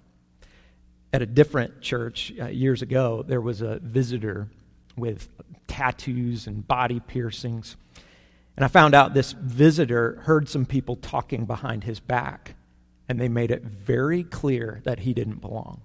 At 1.11 1.23
a 1.23 1.27
different 1.27 1.81
church 1.81 2.31
uh, 2.39 2.49
years 2.49 2.83
ago, 2.83 3.25
there 3.27 3.41
was 3.41 3.63
a 3.63 3.79
visitor 3.79 4.49
with 4.95 5.27
tattoos 5.69 6.47
and 6.47 6.69
body 6.69 7.01
piercings. 7.01 7.77
And 8.57 8.65
I 8.65 8.69
found 8.69 8.95
out 8.95 9.15
this 9.15 9.33
visitor 9.33 10.21
heard 10.25 10.51
some 10.51 10.67
people 10.67 10.97
talking 10.97 11.47
behind 11.47 11.85
his 11.85 11.99
back, 11.99 12.57
and 13.09 13.21
they 13.21 13.29
made 13.29 13.51
it 13.51 13.63
very 13.63 14.23
clear 14.23 14.81
that 14.85 15.01
he 15.01 15.15
didn't 15.15 15.41
belong. 15.41 15.81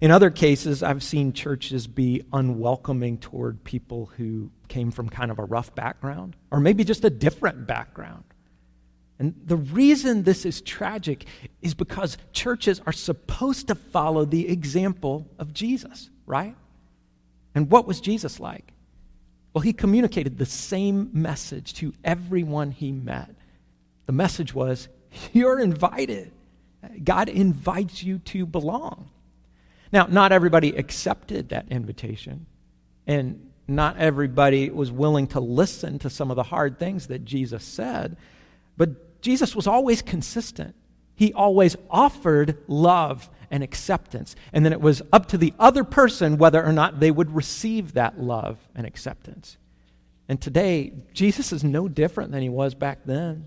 In 0.00 0.10
other 0.10 0.30
cases, 0.30 0.82
I've 0.82 1.02
seen 1.02 1.32
churches 1.32 1.86
be 1.86 2.22
unwelcoming 2.32 3.18
toward 3.18 3.64
people 3.64 4.06
who 4.16 4.50
came 4.68 4.90
from 4.90 5.08
kind 5.08 5.30
of 5.30 5.38
a 5.38 5.44
rough 5.44 5.74
background, 5.74 6.36
or 6.50 6.60
maybe 6.60 6.84
just 6.84 7.04
a 7.04 7.10
different 7.10 7.66
background. 7.66 8.24
And 9.18 9.34
the 9.44 9.56
reason 9.56 10.22
this 10.22 10.44
is 10.44 10.60
tragic 10.60 11.24
is 11.62 11.74
because 11.74 12.18
churches 12.32 12.82
are 12.86 12.92
supposed 12.92 13.68
to 13.68 13.74
follow 13.74 14.26
the 14.26 14.48
example 14.48 15.26
of 15.38 15.54
Jesus, 15.54 16.10
right? 16.26 16.54
And 17.54 17.70
what 17.70 17.86
was 17.86 18.00
Jesus 18.00 18.38
like? 18.38 18.72
Well, 19.54 19.62
he 19.62 19.72
communicated 19.72 20.36
the 20.36 20.44
same 20.44 21.08
message 21.14 21.72
to 21.74 21.94
everyone 22.04 22.72
he 22.72 22.92
met. 22.92 23.34
The 24.04 24.12
message 24.12 24.52
was, 24.52 24.88
You're 25.32 25.60
invited. 25.60 26.32
God 27.02 27.28
invites 27.28 28.02
you 28.02 28.18
to 28.18 28.46
belong. 28.46 29.10
Now, 29.92 30.06
not 30.08 30.32
everybody 30.32 30.76
accepted 30.76 31.48
that 31.50 31.66
invitation, 31.70 32.46
and 33.06 33.50
not 33.68 33.96
everybody 33.98 34.70
was 34.70 34.92
willing 34.92 35.26
to 35.28 35.40
listen 35.40 35.98
to 36.00 36.10
some 36.10 36.30
of 36.30 36.36
the 36.36 36.44
hard 36.44 36.78
things 36.78 37.08
that 37.08 37.24
Jesus 37.24 37.64
said, 37.64 38.16
but 38.76 39.20
Jesus 39.22 39.56
was 39.56 39.66
always 39.66 40.02
consistent. 40.02 40.74
He 41.14 41.32
always 41.32 41.76
offered 41.90 42.58
love 42.68 43.28
and 43.50 43.62
acceptance. 43.62 44.36
And 44.52 44.64
then 44.64 44.72
it 44.72 44.80
was 44.80 45.02
up 45.12 45.26
to 45.28 45.38
the 45.38 45.54
other 45.58 45.82
person 45.82 46.36
whether 46.36 46.64
or 46.64 46.72
not 46.72 47.00
they 47.00 47.10
would 47.10 47.34
receive 47.34 47.94
that 47.94 48.20
love 48.20 48.58
and 48.74 48.86
acceptance. 48.86 49.56
And 50.28 50.40
today, 50.40 50.92
Jesus 51.12 51.52
is 51.52 51.64
no 51.64 51.88
different 51.88 52.32
than 52.32 52.42
he 52.42 52.48
was 52.48 52.74
back 52.74 53.00
then. 53.04 53.46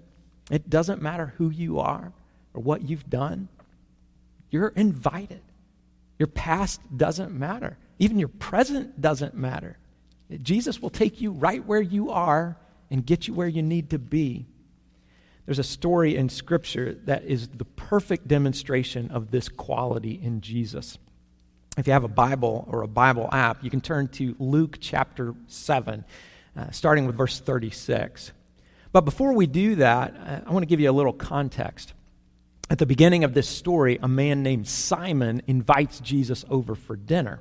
It 0.49 0.69
doesn't 0.69 1.01
matter 1.01 1.33
who 1.37 1.49
you 1.49 1.79
are 1.79 2.11
or 2.53 2.61
what 2.61 2.87
you've 2.87 3.09
done, 3.09 3.47
you're 4.49 4.69
invited. 4.69 5.41
Your 6.17 6.27
past 6.27 6.81
doesn't 6.95 7.31
matter, 7.31 7.77
even 7.99 8.19
your 8.19 8.27
present 8.27 8.99
doesn't 8.99 9.35
matter. 9.35 9.77
Jesus 10.41 10.81
will 10.81 10.89
take 10.89 11.21
you 11.21 11.31
right 11.31 11.65
where 11.65 11.81
you 11.81 12.11
are 12.11 12.57
and 12.91 13.05
get 13.05 13.27
you 13.27 13.33
where 13.33 13.47
you 13.47 13.61
need 13.63 13.91
to 13.91 13.99
be. 13.99 14.45
There's 15.45 15.59
a 15.59 15.63
story 15.63 16.15
in 16.15 16.29
Scripture 16.29 16.93
that 17.05 17.23
is 17.23 17.47
the 17.47 17.65
perfect 17.65 18.27
demonstration 18.27 19.09
of 19.09 19.31
this 19.31 19.49
quality 19.49 20.19
in 20.21 20.41
Jesus. 20.41 20.99
If 21.77 21.87
you 21.87 21.93
have 21.93 22.03
a 22.03 22.09
Bible 22.09 22.67
or 22.69 22.83
a 22.83 22.87
Bible 22.87 23.29
app, 23.31 23.63
you 23.63 23.69
can 23.71 23.81
turn 23.81 24.09
to 24.09 24.35
Luke 24.37 24.77
chapter 24.79 25.33
7, 25.47 26.03
uh, 26.55 26.71
starting 26.71 27.07
with 27.07 27.15
verse 27.15 27.39
36. 27.39 28.31
But 28.91 29.05
before 29.05 29.33
we 29.33 29.45
do 29.47 29.75
that, 29.75 30.15
uh, 30.15 30.49
I 30.49 30.51
want 30.51 30.63
to 30.63 30.67
give 30.67 30.79
you 30.79 30.89
a 30.89 30.93
little 30.93 31.13
context. 31.13 31.93
At 32.69 32.77
the 32.77 32.85
beginning 32.85 33.23
of 33.23 33.33
this 33.33 33.47
story, 33.47 33.99
a 34.01 34.07
man 34.07 34.43
named 34.43 34.67
Simon 34.67 35.41
invites 35.47 35.99
Jesus 35.99 36.45
over 36.49 36.75
for 36.75 36.95
dinner. 36.95 37.39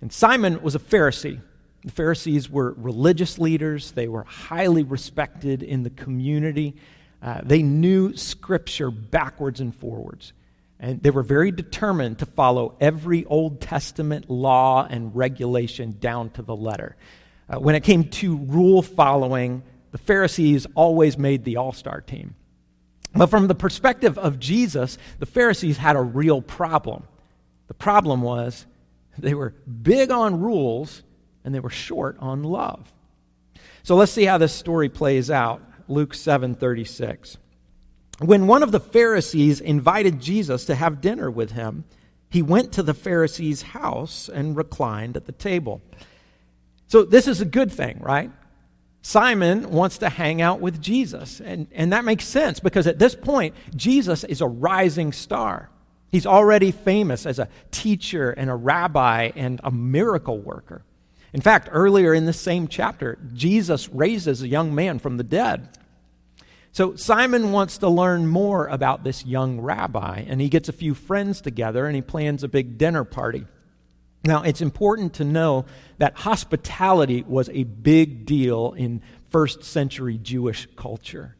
And 0.00 0.12
Simon 0.12 0.62
was 0.62 0.74
a 0.74 0.78
Pharisee. 0.78 1.40
The 1.84 1.92
Pharisees 1.92 2.50
were 2.50 2.74
religious 2.76 3.38
leaders, 3.38 3.92
they 3.92 4.08
were 4.08 4.24
highly 4.24 4.82
respected 4.82 5.62
in 5.62 5.84
the 5.84 5.90
community. 5.90 6.74
Uh, 7.22 7.40
they 7.42 7.62
knew 7.62 8.16
Scripture 8.16 8.90
backwards 8.90 9.60
and 9.60 9.74
forwards. 9.74 10.32
And 10.80 11.02
they 11.02 11.10
were 11.10 11.22
very 11.22 11.50
determined 11.50 12.18
to 12.20 12.26
follow 12.26 12.76
every 12.80 13.24
Old 13.24 13.60
Testament 13.60 14.30
law 14.30 14.86
and 14.88 15.14
regulation 15.16 15.96
down 15.98 16.30
to 16.30 16.42
the 16.42 16.54
letter. 16.54 16.96
Uh, 17.48 17.58
when 17.58 17.74
it 17.74 17.82
came 17.82 18.04
to 18.04 18.36
rule 18.36 18.82
following, 18.82 19.62
the 19.90 19.98
Pharisees 19.98 20.66
always 20.74 21.16
made 21.18 21.44
the 21.44 21.56
all 21.56 21.72
star 21.72 22.00
team. 22.00 22.34
But 23.14 23.28
from 23.28 23.48
the 23.48 23.54
perspective 23.54 24.18
of 24.18 24.38
Jesus, 24.38 24.98
the 25.18 25.26
Pharisees 25.26 25.78
had 25.78 25.96
a 25.96 26.02
real 26.02 26.42
problem. 26.42 27.04
The 27.68 27.74
problem 27.74 28.22
was 28.22 28.66
they 29.16 29.34
were 29.34 29.54
big 29.82 30.10
on 30.10 30.40
rules 30.40 31.02
and 31.44 31.54
they 31.54 31.60
were 31.60 31.70
short 31.70 32.16
on 32.20 32.42
love. 32.42 32.92
So 33.82 33.96
let's 33.96 34.12
see 34.12 34.24
how 34.24 34.38
this 34.38 34.52
story 34.52 34.88
plays 34.88 35.30
out. 35.30 35.62
Luke 35.88 36.14
7:36. 36.14 37.38
When 38.20 38.46
one 38.46 38.62
of 38.62 38.72
the 38.72 38.80
Pharisees 38.80 39.60
invited 39.60 40.20
Jesus 40.20 40.64
to 40.66 40.74
have 40.74 41.00
dinner 41.00 41.30
with 41.30 41.52
him, 41.52 41.84
he 42.30 42.42
went 42.42 42.72
to 42.72 42.82
the 42.82 42.94
Pharisee's 42.94 43.62
house 43.62 44.28
and 44.28 44.56
reclined 44.56 45.16
at 45.16 45.26
the 45.26 45.32
table. 45.32 45.80
So 46.88 47.04
this 47.04 47.26
is 47.26 47.40
a 47.40 47.46
good 47.46 47.72
thing, 47.72 47.98
right? 48.00 48.30
Simon 49.08 49.70
wants 49.70 49.96
to 49.96 50.10
hang 50.10 50.42
out 50.42 50.60
with 50.60 50.82
Jesus. 50.82 51.40
And, 51.40 51.66
and 51.72 51.94
that 51.94 52.04
makes 52.04 52.26
sense 52.26 52.60
because 52.60 52.86
at 52.86 52.98
this 52.98 53.14
point, 53.14 53.54
Jesus 53.74 54.22
is 54.22 54.42
a 54.42 54.46
rising 54.46 55.14
star. 55.14 55.70
He's 56.12 56.26
already 56.26 56.72
famous 56.72 57.24
as 57.24 57.38
a 57.38 57.48
teacher 57.70 58.32
and 58.32 58.50
a 58.50 58.54
rabbi 58.54 59.30
and 59.34 59.62
a 59.64 59.70
miracle 59.70 60.38
worker. 60.38 60.82
In 61.32 61.40
fact, 61.40 61.70
earlier 61.72 62.12
in 62.12 62.26
the 62.26 62.34
same 62.34 62.68
chapter, 62.68 63.16
Jesus 63.32 63.88
raises 63.88 64.42
a 64.42 64.48
young 64.48 64.74
man 64.74 64.98
from 64.98 65.16
the 65.16 65.24
dead. 65.24 65.70
So 66.72 66.94
Simon 66.94 67.50
wants 67.50 67.78
to 67.78 67.88
learn 67.88 68.26
more 68.26 68.66
about 68.66 69.04
this 69.04 69.24
young 69.24 69.58
rabbi, 69.58 70.26
and 70.28 70.38
he 70.38 70.50
gets 70.50 70.68
a 70.68 70.72
few 70.74 70.92
friends 70.92 71.40
together 71.40 71.86
and 71.86 71.96
he 71.96 72.02
plans 72.02 72.44
a 72.44 72.48
big 72.48 72.76
dinner 72.76 73.04
party. 73.04 73.46
Now, 74.24 74.42
it's 74.42 74.60
important 74.60 75.14
to 75.14 75.24
know 75.24 75.64
that 75.98 76.14
hospitality 76.14 77.22
was 77.26 77.48
a 77.50 77.64
big 77.64 78.26
deal 78.26 78.72
in 78.72 79.00
first 79.28 79.64
century 79.64 80.18
Jewish 80.18 80.66
culture. 80.76 81.36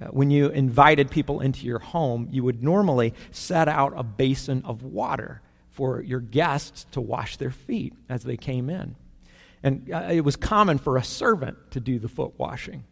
Uh, 0.00 0.06
when 0.06 0.30
you 0.30 0.48
invited 0.48 1.10
people 1.10 1.40
into 1.40 1.66
your 1.66 1.78
home, 1.78 2.28
you 2.30 2.44
would 2.44 2.62
normally 2.62 3.14
set 3.30 3.66
out 3.68 3.92
a 3.96 4.02
basin 4.02 4.62
of 4.64 4.82
water 4.82 5.40
for 5.70 6.02
your 6.02 6.20
guests 6.20 6.86
to 6.92 7.00
wash 7.00 7.36
their 7.36 7.50
feet 7.50 7.94
as 8.08 8.24
they 8.24 8.36
came 8.36 8.68
in. 8.68 8.94
And 9.62 9.90
uh, 9.92 10.08
it 10.10 10.20
was 10.20 10.36
common 10.36 10.78
for 10.78 10.96
a 10.96 11.04
servant 11.04 11.70
to 11.72 11.80
do 11.80 11.98
the 11.98 12.08
foot 12.08 12.34
washing. 12.36 12.84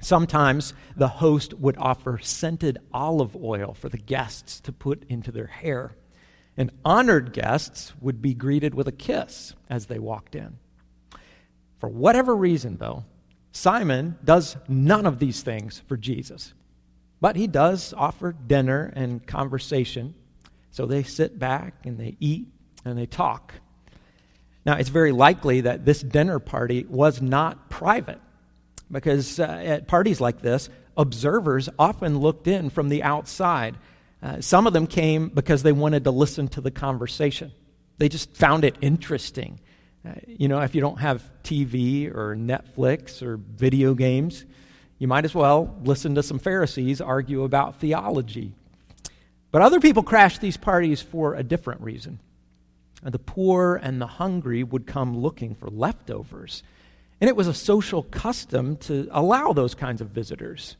Sometimes 0.00 0.74
the 0.96 1.08
host 1.08 1.54
would 1.54 1.76
offer 1.78 2.18
scented 2.20 2.78
olive 2.92 3.36
oil 3.36 3.74
for 3.74 3.88
the 3.88 3.98
guests 3.98 4.60
to 4.60 4.72
put 4.72 5.04
into 5.08 5.30
their 5.30 5.46
hair. 5.46 5.96
And 6.56 6.70
honored 6.84 7.32
guests 7.32 7.92
would 8.00 8.22
be 8.22 8.34
greeted 8.34 8.74
with 8.74 8.86
a 8.86 8.92
kiss 8.92 9.54
as 9.68 9.86
they 9.86 9.98
walked 9.98 10.34
in. 10.34 10.58
For 11.80 11.88
whatever 11.88 12.34
reason, 12.34 12.76
though, 12.76 13.04
Simon 13.52 14.18
does 14.24 14.56
none 14.68 15.06
of 15.06 15.18
these 15.18 15.42
things 15.42 15.82
for 15.86 15.96
Jesus. 15.96 16.54
But 17.20 17.36
he 17.36 17.46
does 17.46 17.94
offer 17.96 18.32
dinner 18.32 18.92
and 18.94 19.26
conversation. 19.26 20.14
So 20.70 20.86
they 20.86 21.02
sit 21.02 21.38
back 21.38 21.74
and 21.84 21.98
they 21.98 22.16
eat 22.20 22.48
and 22.84 22.98
they 22.98 23.06
talk. 23.06 23.54
Now, 24.66 24.76
it's 24.76 24.88
very 24.88 25.12
likely 25.12 25.62
that 25.62 25.84
this 25.84 26.00
dinner 26.00 26.38
party 26.38 26.84
was 26.88 27.20
not 27.20 27.68
private 27.68 28.20
because 28.90 29.38
uh, 29.40 29.44
at 29.44 29.88
parties 29.88 30.20
like 30.20 30.40
this, 30.40 30.68
observers 30.96 31.68
often 31.78 32.18
looked 32.18 32.46
in 32.46 32.70
from 32.70 32.88
the 32.88 33.02
outside. 33.02 33.76
Uh, 34.24 34.40
some 34.40 34.66
of 34.66 34.72
them 34.72 34.86
came 34.86 35.28
because 35.28 35.62
they 35.62 35.72
wanted 35.72 36.04
to 36.04 36.10
listen 36.10 36.48
to 36.48 36.62
the 36.62 36.70
conversation, 36.70 37.52
they 37.98 38.08
just 38.08 38.34
found 38.34 38.64
it 38.64 38.74
interesting. 38.80 39.60
Uh, 40.06 40.12
you 40.26 40.48
know, 40.48 40.60
if 40.60 40.74
you 40.74 40.80
don't 40.80 40.98
have 40.98 41.22
TV 41.42 42.12
or 42.12 42.34
Netflix 42.34 43.22
or 43.22 43.36
video 43.36 43.94
games, 43.94 44.46
you 44.98 45.06
might 45.06 45.26
as 45.26 45.34
well 45.34 45.76
listen 45.82 46.14
to 46.14 46.22
some 46.22 46.38
Pharisees 46.38 47.02
argue 47.02 47.44
about 47.44 47.76
theology. 47.76 48.52
But 49.50 49.60
other 49.60 49.78
people 49.78 50.02
crashed 50.02 50.40
these 50.40 50.56
parties 50.56 51.02
for 51.02 51.34
a 51.34 51.42
different 51.42 51.82
reason. 51.82 52.18
The 53.02 53.18
poor 53.18 53.76
and 53.76 54.00
the 54.00 54.06
hungry 54.06 54.64
would 54.64 54.86
come 54.86 55.18
looking 55.18 55.54
for 55.54 55.68
leftovers. 55.68 56.62
And 57.20 57.28
it 57.28 57.36
was 57.36 57.46
a 57.46 57.54
social 57.54 58.02
custom 58.02 58.76
to 58.78 59.06
allow 59.10 59.52
those 59.52 59.74
kinds 59.74 60.00
of 60.00 60.08
visitors. 60.08 60.76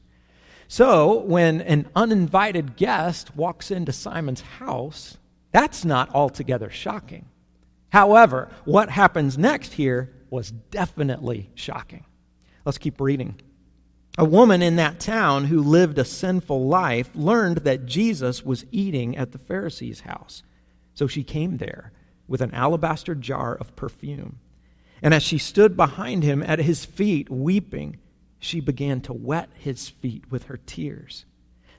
So 0.69 1.21
when 1.21 1.61
an 1.61 1.89
uninvited 1.95 2.77
guest 2.77 3.37
walks 3.37 3.71
into 3.71 3.93
Simon's 3.93 4.41
house, 4.41 5.19
that's 5.53 5.85
not 5.85 6.15
altogether 6.15 6.71
shocking. 6.71 7.27
However, 7.91 8.49
what 8.65 8.91
happens 8.91 9.39
next 9.39 9.75
here 9.75 10.13
was 10.31 10.51
definitely 10.51 11.51
shocking. 11.55 12.05
Let's 12.65 12.79
keep 12.79 13.01
reading. 13.01 13.41
A 14.17 14.25
woman 14.25 14.63
in 14.63 14.77
that 14.77 15.01
town 15.01 15.45
who 15.45 15.61
lived 15.61 15.99
a 15.99 16.05
sinful 16.05 16.67
life 16.67 17.11
learned 17.15 17.59
that 17.59 17.87
Jesus 17.87 18.45
was 18.45 18.65
eating 18.71 19.17
at 19.17 19.33
the 19.33 19.39
Pharisee's 19.39 20.01
house. 20.01 20.43
So 20.95 21.07
she 21.07 21.25
came 21.25 21.59
there 21.59 21.93
with 22.27 22.41
an 22.41 22.55
alabaster 22.55 23.15
jar 23.15 23.55
of 23.55 23.77
perfume. 23.77 24.39
And 25.03 25.13
as 25.13 25.23
she 25.23 25.39
stood 25.39 25.77
behind 25.77 26.23
him 26.23 26.43
at 26.43 26.61
his 26.61 26.85
feet, 26.85 27.29
weeping, 27.29 27.99
she 28.45 28.61
began 28.61 29.01
to 29.03 29.13
wet 29.13 29.49
his 29.55 29.89
feet 29.89 30.31
with 30.31 30.45
her 30.45 30.59
tears. 30.59 31.25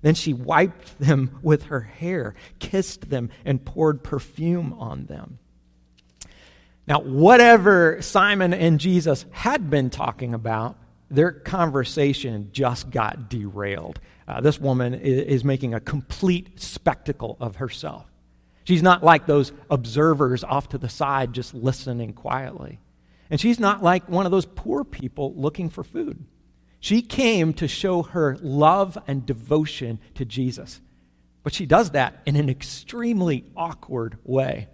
Then 0.01 0.15
she 0.15 0.33
wiped 0.33 0.99
them 0.99 1.39
with 1.41 1.63
her 1.65 1.81
hair, 1.81 2.35
kissed 2.59 3.09
them, 3.09 3.29
and 3.43 3.63
poured 3.63 4.03
perfume 4.03 4.73
on 4.73 5.05
them. 5.05 5.39
Now, 6.87 6.99
whatever 7.01 8.01
Simon 8.01 8.53
and 8.53 8.79
Jesus 8.79 9.25
had 9.31 9.69
been 9.69 9.89
talking 9.89 10.33
about, 10.33 10.77
their 11.09 11.31
conversation 11.31 12.49
just 12.51 12.89
got 12.89 13.29
derailed. 13.29 13.99
Uh, 14.27 14.41
this 14.41 14.59
woman 14.59 14.93
is, 14.93 15.23
is 15.23 15.43
making 15.43 15.73
a 15.73 15.79
complete 15.79 16.59
spectacle 16.59 17.37
of 17.39 17.57
herself. 17.57 18.05
She's 18.63 18.83
not 18.83 19.03
like 19.03 19.27
those 19.27 19.51
observers 19.69 20.43
off 20.43 20.69
to 20.69 20.77
the 20.77 20.89
side 20.89 21.33
just 21.33 21.53
listening 21.53 22.13
quietly. 22.13 22.79
And 23.29 23.39
she's 23.39 23.59
not 23.59 23.83
like 23.83 24.09
one 24.09 24.25
of 24.25 24.31
those 24.31 24.45
poor 24.45 24.83
people 24.83 25.33
looking 25.35 25.69
for 25.69 25.83
food. 25.83 26.25
She 26.85 27.01
came 27.01 27.53
to 27.53 27.67
show 27.67 28.03
her 28.03 28.37
love 28.43 28.95
and 29.07 29.25
devotion 29.25 29.97
to 30.13 30.23
Jesus. 30.23 30.79
But 31.41 31.51
she 31.51 31.65
does 31.65 31.89
that 31.91 32.21
in 32.27 32.35
an 32.35 32.47
extremely 32.47 33.43
awkward 33.57 34.19
way. 34.23 34.67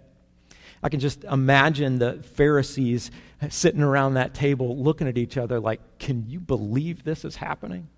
I 0.82 0.90
can 0.90 1.00
just 1.00 1.24
imagine 1.24 1.98
the 1.98 2.22
Pharisees 2.22 3.10
sitting 3.48 3.80
around 3.80 4.12
that 4.12 4.34
table 4.34 4.76
looking 4.76 5.08
at 5.08 5.16
each 5.16 5.38
other 5.38 5.58
like, 5.58 5.80
Can 5.98 6.26
you 6.28 6.38
believe 6.38 7.02
this 7.02 7.24
is 7.24 7.36
happening? 7.36 7.88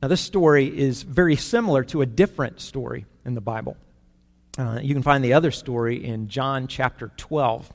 Now, 0.00 0.08
this 0.08 0.22
story 0.22 0.66
is 0.66 1.02
very 1.02 1.36
similar 1.36 1.84
to 1.84 2.00
a 2.00 2.06
different 2.06 2.62
story 2.62 3.04
in 3.26 3.34
the 3.34 3.42
Bible. 3.42 3.76
Uh, 4.56 4.80
you 4.82 4.94
can 4.94 5.02
find 5.02 5.22
the 5.22 5.34
other 5.34 5.50
story 5.50 6.02
in 6.02 6.28
John 6.28 6.66
chapter 6.66 7.12
12. 7.18 7.70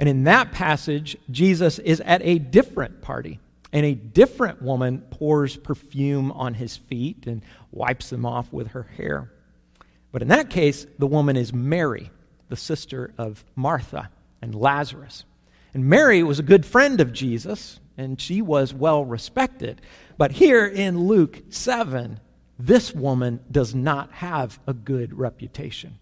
And 0.00 0.08
in 0.08 0.24
that 0.24 0.50
passage, 0.50 1.16
Jesus 1.30 1.78
is 1.78 2.00
at 2.00 2.20
a 2.24 2.40
different 2.40 3.00
party, 3.00 3.38
and 3.72 3.86
a 3.86 3.94
different 3.94 4.62
woman 4.62 5.00
pours 5.10 5.56
perfume 5.56 6.32
on 6.32 6.54
his 6.54 6.76
feet 6.76 7.26
and 7.26 7.42
wipes 7.70 8.10
them 8.10 8.26
off 8.26 8.52
with 8.52 8.68
her 8.68 8.84
hair. 8.96 9.30
But 10.12 10.22
in 10.22 10.28
that 10.28 10.50
case, 10.50 10.86
the 10.98 11.06
woman 11.06 11.36
is 11.36 11.52
Mary, 11.52 12.10
the 12.48 12.56
sister 12.56 13.14
of 13.16 13.44
Martha 13.54 14.10
and 14.42 14.54
Lazarus. 14.54 15.24
And 15.72 15.86
Mary 15.86 16.22
was 16.22 16.40
a 16.40 16.44
good 16.44 16.66
friend 16.66 17.00
of 17.00 17.12
Jesus, 17.12 17.78
and 17.96 18.20
she 18.20 18.42
was 18.42 18.74
well 18.74 19.04
respected. 19.04 19.80
But 20.18 20.32
here 20.32 20.66
in 20.66 21.06
Luke 21.06 21.40
7, 21.50 22.18
this 22.58 22.92
woman 22.92 23.40
does 23.50 23.74
not 23.74 24.10
have 24.12 24.58
a 24.66 24.74
good 24.74 25.16
reputation. 25.16 25.98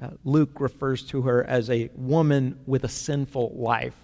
Uh, 0.00 0.10
Luke 0.24 0.60
refers 0.60 1.02
to 1.02 1.22
her 1.22 1.44
as 1.44 1.70
a 1.70 1.90
woman 1.94 2.58
with 2.66 2.84
a 2.84 2.88
sinful 2.88 3.52
life. 3.56 3.96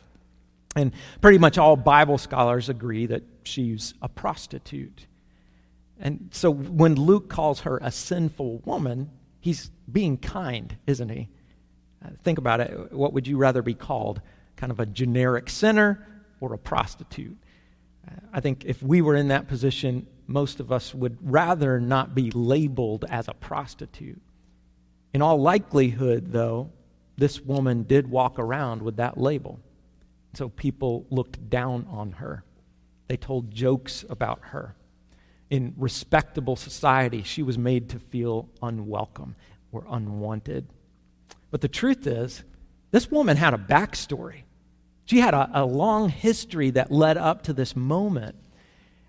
And 0.77 0.93
pretty 1.21 1.39
much 1.39 1.59
all 1.59 1.77
Bible 1.77 2.19
scholars 2.19 2.69
agree 2.69 3.07
that 3.07 3.23
she's 3.43 3.95
a 4.00 4.09
prostitute. 4.09 5.07
And 5.99 6.31
so 6.33 6.50
when 6.50 6.95
Luke 6.95 7.29
calls 7.29 7.61
her 7.61 7.79
a 7.83 7.91
sinful 7.91 8.62
woman, 8.65 9.11
he's 9.41 9.71
being 9.91 10.17
kind, 10.17 10.77
isn't 10.87 11.09
he? 11.09 11.29
Uh, 12.05 12.11
think 12.23 12.39
about 12.39 12.61
it. 12.61 12.93
What 12.93 13.12
would 13.12 13.27
you 13.27 13.37
rather 13.37 13.62
be 13.62 13.75
called? 13.75 14.23
Kind 14.57 14.71
of 14.71 14.81
a 14.81 14.87
generic 14.87 15.50
sinner 15.50 16.07
or 16.41 16.55
a 16.55 16.59
prostitute? 16.59 17.37
Uh, 18.09 18.15
I 18.33 18.41
think 18.41 18.65
if 18.65 18.83
we 18.83 19.03
were 19.03 19.17
in 19.17 19.29
that 19.29 19.49
position, 19.49 20.07
most 20.27 20.61
of 20.61 20.71
us 20.71 20.95
would 20.95 21.19
rather 21.21 21.81
not 21.81 22.15
be 22.15 22.31
labeled 22.31 23.05
as 23.11 23.29
a 23.29 23.35
prostitute. 23.35 24.23
In 25.12 25.21
all 25.21 25.43
likelihood, 25.43 26.33
though, 26.33 26.71
this 27.19 27.41
woman 27.41 27.83
did 27.83 28.09
walk 28.09 28.39
around 28.39 28.81
with 28.81 28.97
that 28.97 29.19
label. 29.19 29.61
So 30.34 30.49
people 30.49 31.06
looked 31.10 31.50
down 31.50 31.87
on 31.90 32.12
her. 32.12 32.44
They 33.08 33.16
told 33.16 33.50
jokes 33.50 34.04
about 34.08 34.40
her. 34.42 34.76
In 35.50 35.75
respectable 35.76 36.54
society, 36.54 37.22
she 37.25 37.42
was 37.42 37.58
made 37.58 37.88
to 37.90 37.99
feel 37.99 38.49
unwelcome 38.62 39.34
or 39.73 39.84
unwanted. 39.88 40.69
But 41.50 41.60
the 41.60 41.69
truth 41.69 42.06
is, 42.06 42.45
this 42.93 43.10
woman 43.10 43.36
had 43.36 43.54
a 43.54 43.58
backstory. 43.58 44.43
She 45.06 45.19
had 45.19 45.34
a, 45.34 45.50
a, 45.54 45.64
long 45.64 46.08
history 46.08 46.71
that 46.71 46.93
led 46.93 47.16
up 47.16 47.43
to 47.45 47.52
this 47.52 47.75
moment. 47.75 48.36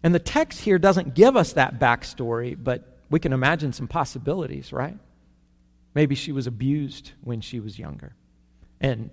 And 0.02 0.16
the 0.16 0.20
text 0.20 0.62
here 0.62 0.80
doesn't 0.80 1.14
give 1.14 1.36
us 1.36 1.54
that 1.54 1.80
backstory, 1.80 2.58
but 2.62 2.98
we 3.12 3.20
can 3.20 3.34
imagine 3.34 3.72
some 3.72 3.88
possibilities, 3.88 4.74
right? 4.74 4.98
Maybe 5.94 6.16
she 6.16 6.32
was 6.32 6.48
abused 6.48 7.12
when 7.22 7.42
she 7.42 7.60
was 7.60 7.78
younger. 7.78 8.16
And 8.80 9.12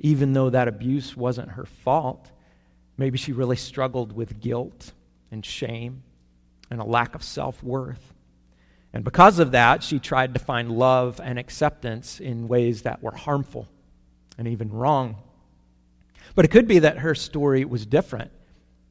even 0.00 0.32
though 0.32 0.50
that 0.50 0.66
abuse 0.66 1.16
wasn't 1.16 1.50
her 1.50 1.66
fault, 1.66 2.30
maybe 2.96 3.18
she 3.18 3.32
really 3.32 3.56
struggled 3.56 4.12
with 4.12 4.40
guilt 4.40 4.92
and 5.30 5.44
shame 5.44 6.02
and 6.70 6.80
a 6.80 6.84
lack 6.84 7.14
of 7.14 7.22
self 7.22 7.62
worth. 7.62 8.14
And 8.92 9.04
because 9.04 9.38
of 9.38 9.52
that, 9.52 9.84
she 9.84 10.00
tried 10.00 10.34
to 10.34 10.40
find 10.40 10.72
love 10.72 11.20
and 11.22 11.38
acceptance 11.38 12.18
in 12.18 12.48
ways 12.48 12.82
that 12.82 13.02
were 13.02 13.14
harmful 13.14 13.68
and 14.36 14.48
even 14.48 14.70
wrong. 14.70 15.16
But 16.34 16.44
it 16.44 16.50
could 16.50 16.66
be 16.66 16.80
that 16.80 16.98
her 16.98 17.14
story 17.14 17.64
was 17.64 17.86
different. 17.86 18.32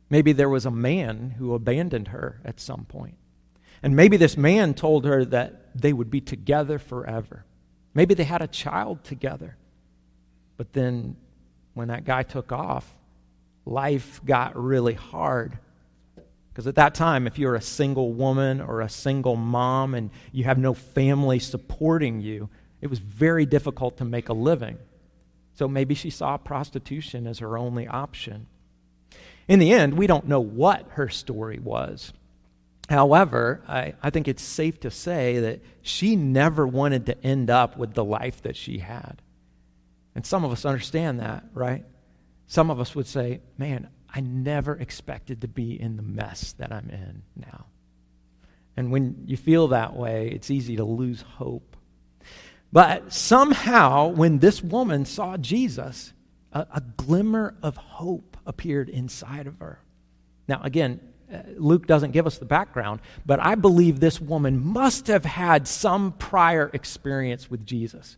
Maybe 0.10 0.32
there 0.32 0.50
was 0.50 0.66
a 0.66 0.72
man 0.72 1.32
who 1.38 1.54
abandoned 1.54 2.10
her 2.10 2.40
at 2.46 2.60
some 2.60 2.86
point. 2.86 3.16
And 3.82 3.96
maybe 3.96 4.16
this 4.16 4.38
man 4.38 4.74
told 4.74 5.06
her 5.06 5.26
that 5.26 5.76
they 5.76 5.92
would 5.92 6.10
be 6.10 6.22
together 6.22 6.80
forever. 6.80 7.46
Maybe 7.94 8.14
they 8.14 8.24
had 8.26 8.42
a 8.42 8.48
child 8.48 9.04
together. 9.04 9.58
But 10.60 10.74
then 10.74 11.16
when 11.74 11.88
that 11.88 12.04
guy 12.04 12.24
took 12.24 12.52
off, 12.52 12.94
life 13.66 14.20
got 14.26 14.62
really 14.62 14.94
hard. 14.94 15.58
Because 16.50 16.68
at 16.68 16.76
that 16.76 16.94
time, 16.94 17.28
if 17.28 17.40
you're 17.40 17.56
a 17.56 17.62
single 17.62 18.12
woman 18.12 18.60
or 18.60 18.82
a 18.82 18.90
single 18.90 19.38
mom 19.38 19.96
and 19.96 20.10
you 20.34 20.44
have 20.44 20.58
no 20.58 20.74
family 20.74 21.40
supporting 21.40 22.20
you, 22.20 22.50
it 22.82 22.88
was 22.88 23.00
very 23.00 23.46
difficult 23.46 23.96
to 24.00 24.04
make 24.04 24.28
a 24.28 24.34
living. 24.34 24.78
So 25.54 25.70
maybe 25.70 25.96
she 25.96 26.10
saw 26.10 26.36
prostitution 26.36 27.26
as 27.26 27.40
her 27.40 27.58
only 27.58 27.88
option. 27.88 28.48
In 29.48 29.60
the 29.60 29.72
end, 29.72 29.94
we 29.94 30.08
don't 30.08 30.28
know 30.28 30.42
what 30.42 30.86
her 30.90 31.08
story 31.08 31.60
was. 31.60 32.12
However, 32.90 33.64
I, 33.66 33.94
I 34.04 34.10
think 34.10 34.28
it's 34.28 34.44
safe 34.44 34.82
to 34.82 34.92
say 34.92 35.40
that 35.40 35.62
she 35.82 36.18
never 36.18 36.68
wanted 36.68 37.06
to 37.06 37.24
end 37.24 37.50
up 37.50 37.78
with 37.78 37.94
the 37.94 38.04
life 38.04 38.42
that 38.42 38.58
she 38.58 38.80
had. 38.80 39.22
And 40.20 40.26
some 40.26 40.44
of 40.44 40.52
us 40.52 40.66
understand 40.66 41.22
that, 41.22 41.46
right? 41.54 41.86
Some 42.46 42.70
of 42.70 42.82
us 42.82 42.94
would 42.94 43.08
say, 43.08 43.40
man, 43.58 43.88
I 44.14 44.20
never 44.20 44.76
expected 44.76 45.40
to 45.40 45.48
be 45.48 45.80
in 45.80 45.96
the 45.96 46.04
mess 46.04 46.52
that 46.58 46.74
I'm 46.74 46.90
in 46.90 47.24
now. 47.38 47.68
And 48.76 48.92
when 48.92 49.24
you 49.28 49.38
feel 49.38 49.70
that 49.70 49.96
way, 49.96 50.28
it's 50.28 50.52
easy 50.52 50.76
to 50.76 50.84
lose 50.84 51.22
hope. 51.22 51.78
But 52.70 53.14
somehow, 53.14 54.10
when 54.10 54.40
this 54.40 54.62
woman 54.62 55.06
saw 55.06 55.38
Jesus, 55.38 56.12
a, 56.52 56.68
a 56.70 56.84
glimmer 56.98 57.56
of 57.64 57.78
hope 57.78 58.36
appeared 58.46 58.90
inside 58.90 59.48
of 59.48 59.60
her. 59.60 59.80
Now, 60.50 60.60
again, 60.64 61.00
uh, 61.34 61.44
Luke 61.56 61.88
doesn't 61.88 62.12
give 62.12 62.28
us 62.28 62.40
the 62.40 62.46
background, 62.46 63.00
but 63.26 63.40
I 63.40 63.56
believe 63.56 64.02
this 64.02 64.20
woman 64.20 64.62
must 64.62 65.08
have 65.08 65.24
had 65.24 65.66
some 65.66 66.12
prior 66.12 66.70
experience 66.74 67.50
with 67.50 67.66
Jesus. 67.66 68.18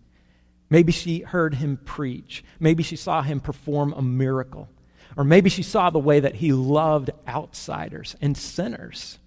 Maybe 0.71 0.91
she 0.91 1.19
heard 1.19 1.55
him 1.55 1.77
preach. 1.77 2.43
Maybe 2.59 2.81
she 2.81 2.95
saw 2.95 3.21
him 3.21 3.39
perform 3.39 3.93
a 3.93 4.01
miracle. 4.01 4.69
Or 5.15 5.23
maybe 5.23 5.51
she 5.51 5.61
saw 5.61 5.91
the 5.91 5.99
way 5.99 6.19
that 6.19 6.35
he 6.35 6.51
loved 6.51 7.11
outsiders 7.27 8.15
and 8.21 8.35
sinners. 8.35 9.19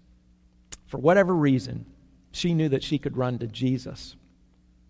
For 0.86 0.98
whatever 0.98 1.32
reason, 1.32 1.86
she 2.32 2.52
knew 2.52 2.68
that 2.70 2.82
she 2.82 2.98
could 2.98 3.16
run 3.16 3.38
to 3.38 3.46
Jesus. 3.46 4.16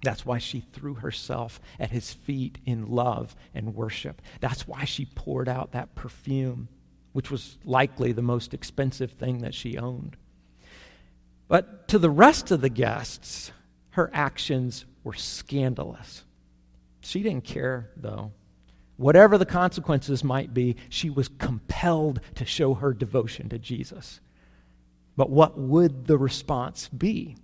That's 0.03 0.25
why 0.25 0.39
she 0.39 0.61
threw 0.73 0.95
herself 0.95 1.61
at 1.79 1.91
his 1.91 2.13
feet 2.13 2.59
in 2.65 2.87
love 2.87 3.37
and 3.55 3.75
worship. 3.75 4.23
That's 4.41 4.67
why 4.67 4.85
she 4.85 5.05
poured 5.05 5.49
out 5.49 5.73
that 5.73 5.95
perfume 5.95 6.69
which 7.15 7.31
was 7.31 7.57
likely 7.65 8.11
the 8.11 8.21
most 8.21 8.53
expensive 8.53 9.13
thing 9.13 9.39
that 9.39 9.55
she 9.55 9.79
owned. 9.79 10.17
But 11.47 11.87
to 11.89 11.99
the 11.99 12.11
rest 12.11 12.51
of 12.51 12.61
the 12.61 12.69
guests, 12.69 13.53
her 13.91 14.11
actions 14.13 14.85
were 15.05 15.15
scandalous. 15.15 16.25
She 17.05 17.23
didn't 17.23 17.45
care, 17.45 17.91
though. 17.97 18.33
Whatever 18.97 19.39
the 19.39 19.47
consequences 19.47 20.25
might 20.25 20.55
be, 20.55 20.77
she 20.89 21.11
was 21.11 21.29
compelled 21.29 22.21
to 22.37 22.45
show 22.45 22.75
her 22.75 22.93
devotion 22.93 23.49
to 23.51 23.59
Jesus. 23.59 24.21
But 25.17 25.31
what 25.31 25.59
would 25.59 26.07
the 26.07 26.17
response 26.17 26.89
be? 26.89 27.37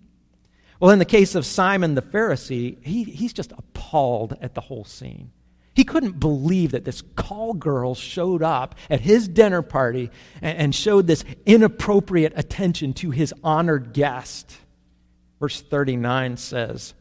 Well, 0.78 0.92
in 0.92 0.98
the 0.98 1.04
case 1.04 1.34
of 1.34 1.44
Simon 1.44 1.94
the 1.94 2.02
Pharisee, 2.02 2.82
he, 2.84 3.04
he's 3.04 3.32
just 3.32 3.52
appalled 3.52 4.36
at 4.40 4.54
the 4.54 4.62
whole 4.62 4.84
scene. 4.84 5.30
He 5.74 5.84
couldn't 5.84 6.18
believe 6.18 6.72
that 6.72 6.84
this 6.84 7.02
call 7.16 7.52
girl 7.52 7.94
showed 7.94 8.42
up 8.42 8.74
at 8.88 9.00
his 9.00 9.28
dinner 9.28 9.62
party 9.62 10.10
and 10.40 10.74
showed 10.74 11.06
this 11.06 11.24
inappropriate 11.46 12.32
attention 12.36 12.92
to 12.94 13.10
his 13.10 13.34
honored 13.44 13.92
guest. 13.92 14.56
Verse 15.38 15.60
39 15.60 16.36
says, 16.36 16.94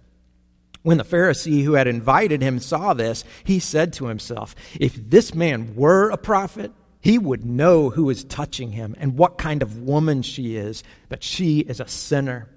When 0.81 0.97
the 0.97 1.03
Pharisee 1.03 1.63
who 1.63 1.73
had 1.73 1.87
invited 1.87 2.41
him 2.41 2.59
saw 2.59 2.93
this, 2.93 3.23
he 3.43 3.59
said 3.59 3.93
to 3.93 4.07
himself, 4.07 4.55
If 4.79 4.95
this 4.95 5.33
man 5.33 5.75
were 5.75 6.09
a 6.09 6.17
prophet, 6.17 6.71
he 7.01 7.17
would 7.17 7.45
know 7.45 7.89
who 7.89 8.09
is 8.09 8.23
touching 8.23 8.71
him 8.71 8.95
and 8.97 9.17
what 9.17 9.37
kind 9.37 9.61
of 9.61 9.81
woman 9.81 10.21
she 10.21 10.55
is, 10.55 10.83
but 11.07 11.23
she 11.23 11.59
is 11.59 11.79
a 11.79 11.87
sinner. 11.87 12.47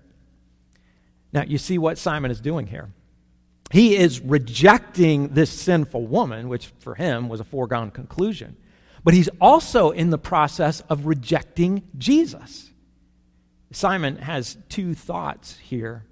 Now, 1.32 1.42
you 1.42 1.58
see 1.58 1.78
what 1.78 1.98
Simon 1.98 2.30
is 2.30 2.40
doing 2.40 2.66
here. 2.66 2.90
He 3.70 3.96
is 3.96 4.20
rejecting 4.20 5.28
this 5.28 5.50
sinful 5.50 6.06
woman, 6.06 6.48
which 6.48 6.66
for 6.80 6.94
him 6.94 7.28
was 7.28 7.40
a 7.40 7.44
foregone 7.44 7.90
conclusion. 7.90 8.56
But 9.02 9.14
he's 9.14 9.30
also 9.40 9.90
in 9.90 10.10
the 10.10 10.18
process 10.18 10.82
of 10.82 11.06
rejecting 11.06 11.82
Jesus. 11.96 12.70
Simon 13.72 14.16
has 14.16 14.58
two 14.68 14.94
thoughts 14.94 15.56
here. 15.58 16.04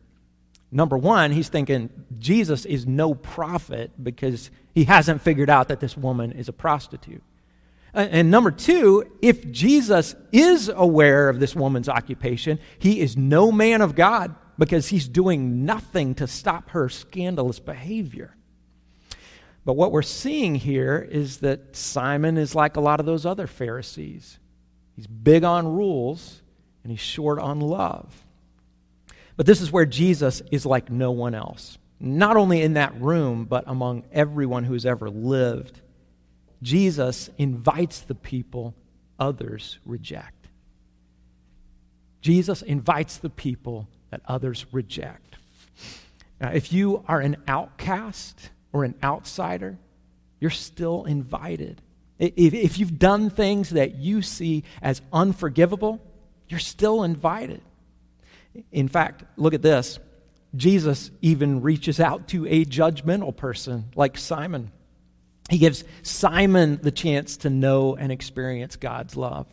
Number 0.73 0.97
one, 0.97 1.33
he's 1.33 1.49
thinking 1.49 1.91
Jesus 2.19 2.65
is 2.65 2.87
no 2.87 3.15
prophet 3.15 3.91
because 4.03 4.51
he 4.75 4.85
hasn't 4.85 5.23
figured 5.23 5.51
out 5.51 5.69
that 5.69 5.81
this 5.81 5.97
woman 5.97 6.33
is 6.33 6.49
a 6.49 6.53
prostitute. 6.53 7.23
And 7.93 8.31
number 8.31 8.53
two, 8.53 9.11
if 9.21 9.51
Jesus 9.51 10.15
is 10.31 10.71
aware 10.73 11.29
of 11.29 11.41
this 11.41 11.57
woman's 11.57 11.89
occupation, 11.89 12.61
he 12.79 13.01
is 13.01 13.17
no 13.17 13.51
man 13.51 13.81
of 13.81 13.97
God 13.97 14.37
because 14.59 14.89
he's 14.89 15.09
doing 15.09 15.65
nothing 15.65 16.15
to 16.17 16.29
stop 16.29 16.71
her 16.71 16.89
scandalous 16.89 17.59
behavior. 17.59 18.37
But 19.65 19.73
what 19.73 19.91
we're 19.91 20.03
seeing 20.03 20.55
here 20.55 21.07
is 21.11 21.39
that 21.39 21.75
Simon 21.75 22.39
is 22.39 22.55
like 22.55 22.77
a 22.77 22.81
lot 22.81 23.01
of 23.01 23.07
those 23.07 23.27
other 23.27 23.49
Pharisees. 23.49 24.39
He's 24.95 25.09
big 25.09 25.43
on 25.43 25.67
rules 25.67 26.43
and 26.85 26.93
he's 26.93 27.01
short 27.01 27.41
on 27.41 27.61
love. 27.61 28.25
But 29.41 29.47
this 29.47 29.63
is 29.63 29.73
where 29.73 29.87
Jesus 29.87 30.43
is 30.51 30.67
like 30.67 30.91
no 30.91 31.13
one 31.13 31.35
else. 31.35 31.79
Not 31.99 32.37
only 32.37 32.61
in 32.61 32.75
that 32.75 33.01
room, 33.01 33.47
but 33.47 33.65
among 33.67 34.05
everyone 34.13 34.65
who's 34.65 34.85
ever 34.85 35.09
lived. 35.09 35.81
Jesus 36.61 37.31
invites 37.39 38.01
the 38.01 38.15
people 38.15 38.75
others 39.19 39.79
reject. 39.87 40.49
Jesus 42.21 42.61
invites 42.61 43.17
the 43.17 43.31
people 43.31 43.89
that 44.11 44.21
others 44.27 44.67
reject. 44.73 45.37
Now, 46.39 46.51
if 46.51 46.71
you 46.71 47.03
are 47.09 47.21
an 47.21 47.39
outcast 47.49 48.51
or 48.75 48.85
an 48.85 48.95
outsider, 49.03 49.79
you're 50.39 50.51
still 50.51 51.07
invited. 51.07 51.81
If, 52.19 52.53
if 52.53 52.79
you've 52.79 52.99
done 52.99 53.31
things 53.31 53.71
that 53.71 53.95
you 53.95 54.21
see 54.21 54.65
as 54.83 55.01
unforgivable, 55.15 55.99
you're 56.47 56.61
still 56.61 57.05
invited. 57.05 57.63
In 58.73 58.89
fact, 58.89 59.25
look 59.37 59.55
at 59.55 59.63
this. 59.63 59.99
Jesus 60.55 61.11
even 61.23 61.63
reaches 61.63 62.01
out 62.01 62.29
to 62.29 62.47
a 62.47 62.65
judgmental 62.65 63.37
person 63.37 63.87
like 63.95 64.19
Simon. 64.19 64.73
He 65.49 65.59
gives 65.59 65.85
Simon 66.03 66.79
the 66.83 66.91
chance 66.91 67.37
to 67.39 67.51
know 67.51 67.97
and 67.97 68.11
experience 68.11 68.77
God's 68.77 69.17
love. 69.17 69.47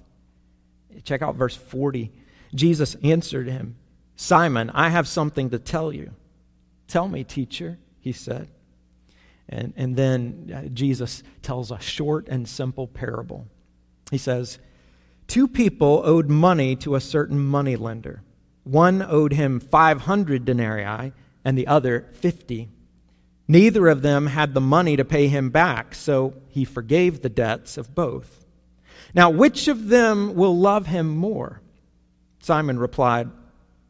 Check 1.03 1.21
out 1.21 1.35
verse 1.35 1.55
40. 1.55 2.11
Jesus 2.53 2.95
answered 3.03 3.47
him, 3.47 3.75
Simon, 4.15 4.71
I 4.71 4.89
have 4.89 5.07
something 5.07 5.51
to 5.51 5.59
tell 5.59 5.93
you. 5.93 6.11
Tell 6.87 7.07
me, 7.07 7.23
teacher, 7.23 7.77
he 7.99 8.11
said. 8.11 8.47
And, 9.49 9.73
and 9.77 9.95
then 9.95 10.51
uh, 10.53 10.67
Jesus 10.69 11.23
tells 11.41 11.71
a 11.71 11.79
short 11.79 12.27
and 12.27 12.47
simple 12.47 12.87
parable. 12.87 13.47
He 14.11 14.17
says, 14.17 14.59
Two 15.27 15.47
people 15.47 16.01
owed 16.03 16.29
money 16.29 16.75
to 16.77 16.95
a 16.95 17.01
certain 17.01 17.39
money 17.39 17.75
lender. 17.75 18.23
One 18.67 19.01
owed 19.01 19.33
him 19.33 19.59
500 19.59 20.43
denarii 20.43 21.13
and 21.45 21.57
the 21.57 21.67
other 21.67 22.05
50. 22.19 22.69
Neither 23.47 23.87
of 23.87 24.01
them 24.01 24.27
had 24.27 24.53
the 24.53 24.61
money 24.61 24.97
to 24.97 25.05
pay 25.05 25.29
him 25.29 25.49
back, 25.49 25.95
so 25.95 26.33
he 26.49 26.65
forgave 26.65 27.21
the 27.21 27.29
debts 27.29 27.77
of 27.77 27.95
both. 27.95 28.45
Now, 29.13 29.29
which 29.29 29.69
of 29.69 29.87
them 29.87 30.35
will 30.35 30.57
love 30.57 30.87
him 30.87 31.07
more? 31.07 31.61
Simon 32.39 32.77
replied, 32.77 33.29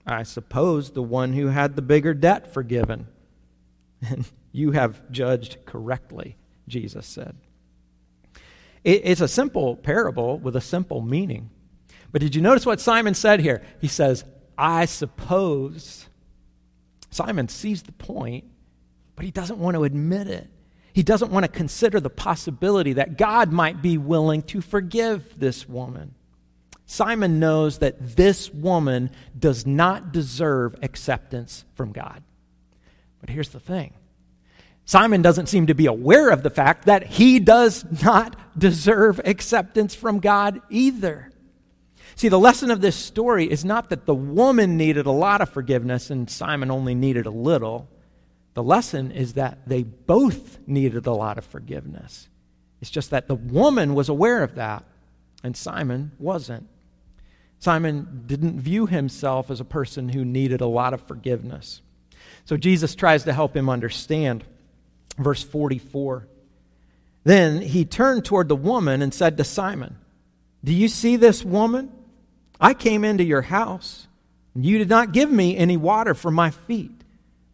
I 0.06 0.22
suppose 0.22 0.92
the 0.92 1.02
one 1.02 1.34
who 1.34 1.48
had 1.48 1.76
the 1.76 1.82
bigger 1.82 2.14
debt 2.14 2.54
forgiven. 2.54 3.08
And 4.08 4.30
you 4.52 4.74
have 4.74 5.12
judged 5.12 5.58
correctly, 5.66 6.38
Jesus 6.68 7.08
said. 7.08 7.36
It's 8.84 9.22
a 9.22 9.28
simple 9.28 9.76
parable 9.76 10.38
with 10.38 10.56
a 10.56 10.62
simple 10.62 11.02
meaning. 11.02 11.50
But 12.12 12.22
did 12.22 12.36
you 12.36 12.42
notice 12.44 12.64
what 12.64 12.80
Simon 12.80 13.16
said 13.16 13.40
here? 13.40 13.64
He 13.82 13.88
says, 13.88 14.24
I 14.58 14.86
suppose. 14.86 16.08
Simon 17.12 17.48
sees 17.48 17.84
the 17.84 17.92
point, 17.92 18.46
but 19.16 19.26
he 19.26 19.32
doesn't 19.32 19.60
want 19.60 19.76
to 19.76 19.84
admit 19.84 20.28
it. 20.28 20.50
He 20.94 21.04
doesn't 21.04 21.32
want 21.32 21.44
to 21.44 21.52
consider 21.52 22.00
the 22.00 22.10
possibility 22.10 22.94
that 22.94 23.18
God 23.18 23.52
might 23.52 23.82
be 23.82 23.98
willing 23.98 24.42
to 24.44 24.62
forgive 24.62 25.40
this 25.40 25.70
woman. 25.70 26.16
Simon 26.88 27.40
knows 27.40 27.80
that 27.80 28.16
this 28.16 28.50
woman 28.50 29.12
does 29.38 29.68
not 29.68 30.12
deserve 30.12 30.76
acceptance 30.82 31.66
from 31.76 31.92
God. 31.92 32.24
But 33.20 33.30
here's 33.30 33.50
the 33.50 33.60
thing 33.60 33.94
Simon 34.86 35.22
doesn't 35.22 35.48
seem 35.48 35.68
to 35.68 35.76
be 35.76 35.86
aware 35.86 36.30
of 36.30 36.44
the 36.44 36.50
fact 36.50 36.86
that 36.86 37.06
he 37.06 37.40
does 37.40 37.86
not 38.04 38.58
deserve 38.58 39.20
acceptance 39.26 39.94
from 39.94 40.20
God 40.20 40.62
either. 40.70 41.27
See, 42.18 42.30
the 42.30 42.40
lesson 42.40 42.72
of 42.72 42.82
this 42.82 42.96
story 42.96 43.46
is 43.46 43.64
not 43.64 43.92
that 43.92 44.08
the 44.08 44.16
woman 44.16 44.76
needed 44.76 45.06
a 45.06 45.12
lot 45.12 45.40
of 45.40 45.50
forgiveness 45.50 46.10
and 46.10 46.28
Simon 46.28 46.72
only 46.72 46.96
needed 46.96 47.28
a 47.28 47.32
little. 47.32 47.88
The 48.56 48.64
lesson 48.64 49.12
is 49.12 49.34
that 49.34 49.60
they 49.68 49.84
both 49.84 50.58
needed 50.66 51.06
a 51.06 51.14
lot 51.14 51.38
of 51.38 51.46
forgiveness. 51.46 52.28
It's 52.82 52.90
just 52.90 53.12
that 53.12 53.28
the 53.28 53.36
woman 53.36 53.94
was 53.94 54.10
aware 54.10 54.42
of 54.42 54.56
that 54.56 54.84
and 55.44 55.56
Simon 55.56 56.12
wasn't. 56.18 56.68
Simon 57.60 58.24
didn't 58.26 58.62
view 58.62 58.88
himself 58.88 59.52
as 59.52 59.60
a 59.60 59.66
person 59.66 60.10
who 60.10 60.26
needed 60.26 60.60
a 60.60 60.66
lot 60.66 60.96
of 60.96 61.04
forgiveness. 61.04 61.82
So 62.46 62.58
Jesus 62.58 62.96
tries 62.96 63.26
to 63.26 63.34
help 63.34 63.56
him 63.56 63.70
understand. 63.70 64.44
Verse 65.20 65.44
44. 65.44 66.28
Then 67.24 67.62
he 67.62 67.86
turned 67.86 68.26
toward 68.26 68.48
the 68.48 68.56
woman 68.56 69.04
and 69.04 69.14
said 69.14 69.38
to 69.38 69.44
Simon, 69.44 69.98
Do 70.64 70.74
you 70.74 70.88
see 70.88 71.16
this 71.16 71.46
woman? 71.46 71.92
I 72.60 72.74
came 72.74 73.04
into 73.04 73.24
your 73.24 73.44
house, 73.44 74.08
and 74.56 74.66
you 74.66 74.78
did 74.78 74.90
not 74.90 75.12
give 75.12 75.32
me 75.32 75.56
any 75.58 75.78
water 75.78 76.14
for 76.14 76.32
my 76.32 76.50
feet, 76.50 77.04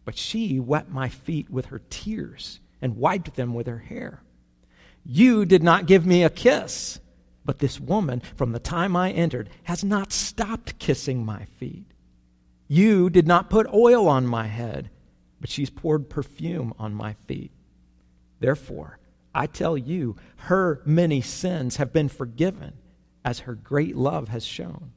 but 0.04 0.16
she 0.16 0.58
wet 0.58 0.90
my 0.90 1.08
feet 1.08 1.50
with 1.50 1.66
her 1.66 1.82
tears 1.90 2.60
and 2.80 2.96
wiped 2.96 3.36
them 3.36 3.54
with 3.54 3.66
her 3.66 3.78
hair. 3.78 4.22
You 5.04 5.44
did 5.44 5.62
not 5.62 5.86
give 5.86 6.06
me 6.06 6.22
a 6.22 6.30
kiss, 6.30 7.00
but 7.44 7.58
this 7.58 7.78
woman, 7.78 8.20
from 8.36 8.52
the 8.52 8.58
time 8.58 8.96
I 8.96 9.10
entered, 9.10 9.50
has 9.64 9.84
not 9.84 10.12
stopped 10.12 10.78
kissing 10.78 11.24
my 11.24 11.44
feet. 11.44 11.86
You 12.68 13.10
did 13.10 13.26
not 13.26 13.50
put 13.50 13.72
oil 13.72 14.08
on 14.08 14.26
my 14.26 14.46
head, 14.46 14.90
but 15.40 15.50
she's 15.50 15.68
poured 15.68 16.08
perfume 16.08 16.72
on 16.78 16.94
my 16.94 17.14
feet. 17.26 17.52
Therefore, 18.40 18.98
I 19.34 19.46
tell 19.46 19.76
you, 19.76 20.16
her 20.36 20.80
many 20.86 21.20
sins 21.20 21.76
have 21.76 21.92
been 21.92 22.08
forgiven 22.08 22.72
as 23.24 23.40
her 23.40 23.54
great 23.54 23.96
love 23.96 24.28
has 24.28 24.44
shown. 24.44 24.92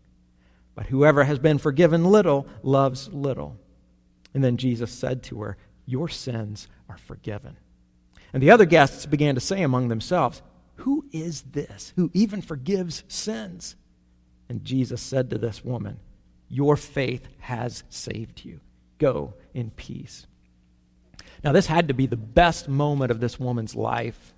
But 0.75 0.87
whoever 0.87 1.23
has 1.23 1.39
been 1.39 1.57
forgiven 1.57 2.05
little 2.05 2.45
loves 2.61 3.09
little. 3.09 3.57
And 4.33 4.43
then 4.43 4.57
Jesus 4.57 4.91
said 4.91 5.23
to 5.23 5.41
her, 5.41 5.57
Your 5.85 6.09
sins 6.09 6.67
are 6.89 6.97
forgiven. 6.97 7.57
And 8.33 8.43
the 8.43 8.51
other 8.51 8.65
guests 8.65 9.05
began 9.05 9.35
to 9.35 9.41
say 9.41 9.63
among 9.63 9.87
themselves, 9.87 10.41
Who 10.75 11.05
is 11.11 11.41
this 11.41 11.93
who 11.95 12.11
even 12.13 12.41
forgives 12.41 13.03
sins? 13.07 13.75
And 14.49 14.63
Jesus 14.63 15.01
said 15.01 15.29
to 15.29 15.37
this 15.37 15.63
woman, 15.63 15.99
Your 16.49 16.75
faith 16.75 17.27
has 17.39 17.83
saved 17.89 18.45
you. 18.45 18.59
Go 18.99 19.33
in 19.53 19.71
peace. 19.71 20.27
Now, 21.43 21.51
this 21.51 21.67
had 21.67 21.87
to 21.87 21.93
be 21.93 22.07
the 22.07 22.17
best 22.17 22.67
moment 22.67 23.11
of 23.11 23.19
this 23.19 23.39
woman's 23.39 23.75
life 23.75 24.33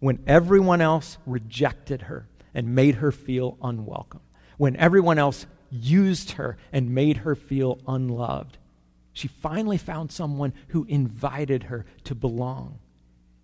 when 0.00 0.22
everyone 0.26 0.80
else 0.80 1.18
rejected 1.26 2.02
her 2.02 2.26
and 2.58 2.74
made 2.74 2.96
her 2.96 3.12
feel 3.12 3.56
unwelcome. 3.62 4.20
When 4.56 4.74
everyone 4.74 5.16
else 5.16 5.46
used 5.70 6.32
her 6.32 6.56
and 6.72 6.92
made 6.92 7.18
her 7.18 7.36
feel 7.36 7.78
unloved, 7.86 8.58
she 9.12 9.28
finally 9.28 9.78
found 9.78 10.10
someone 10.10 10.52
who 10.70 10.84
invited 10.88 11.64
her 11.64 11.86
to 12.02 12.16
belong, 12.16 12.80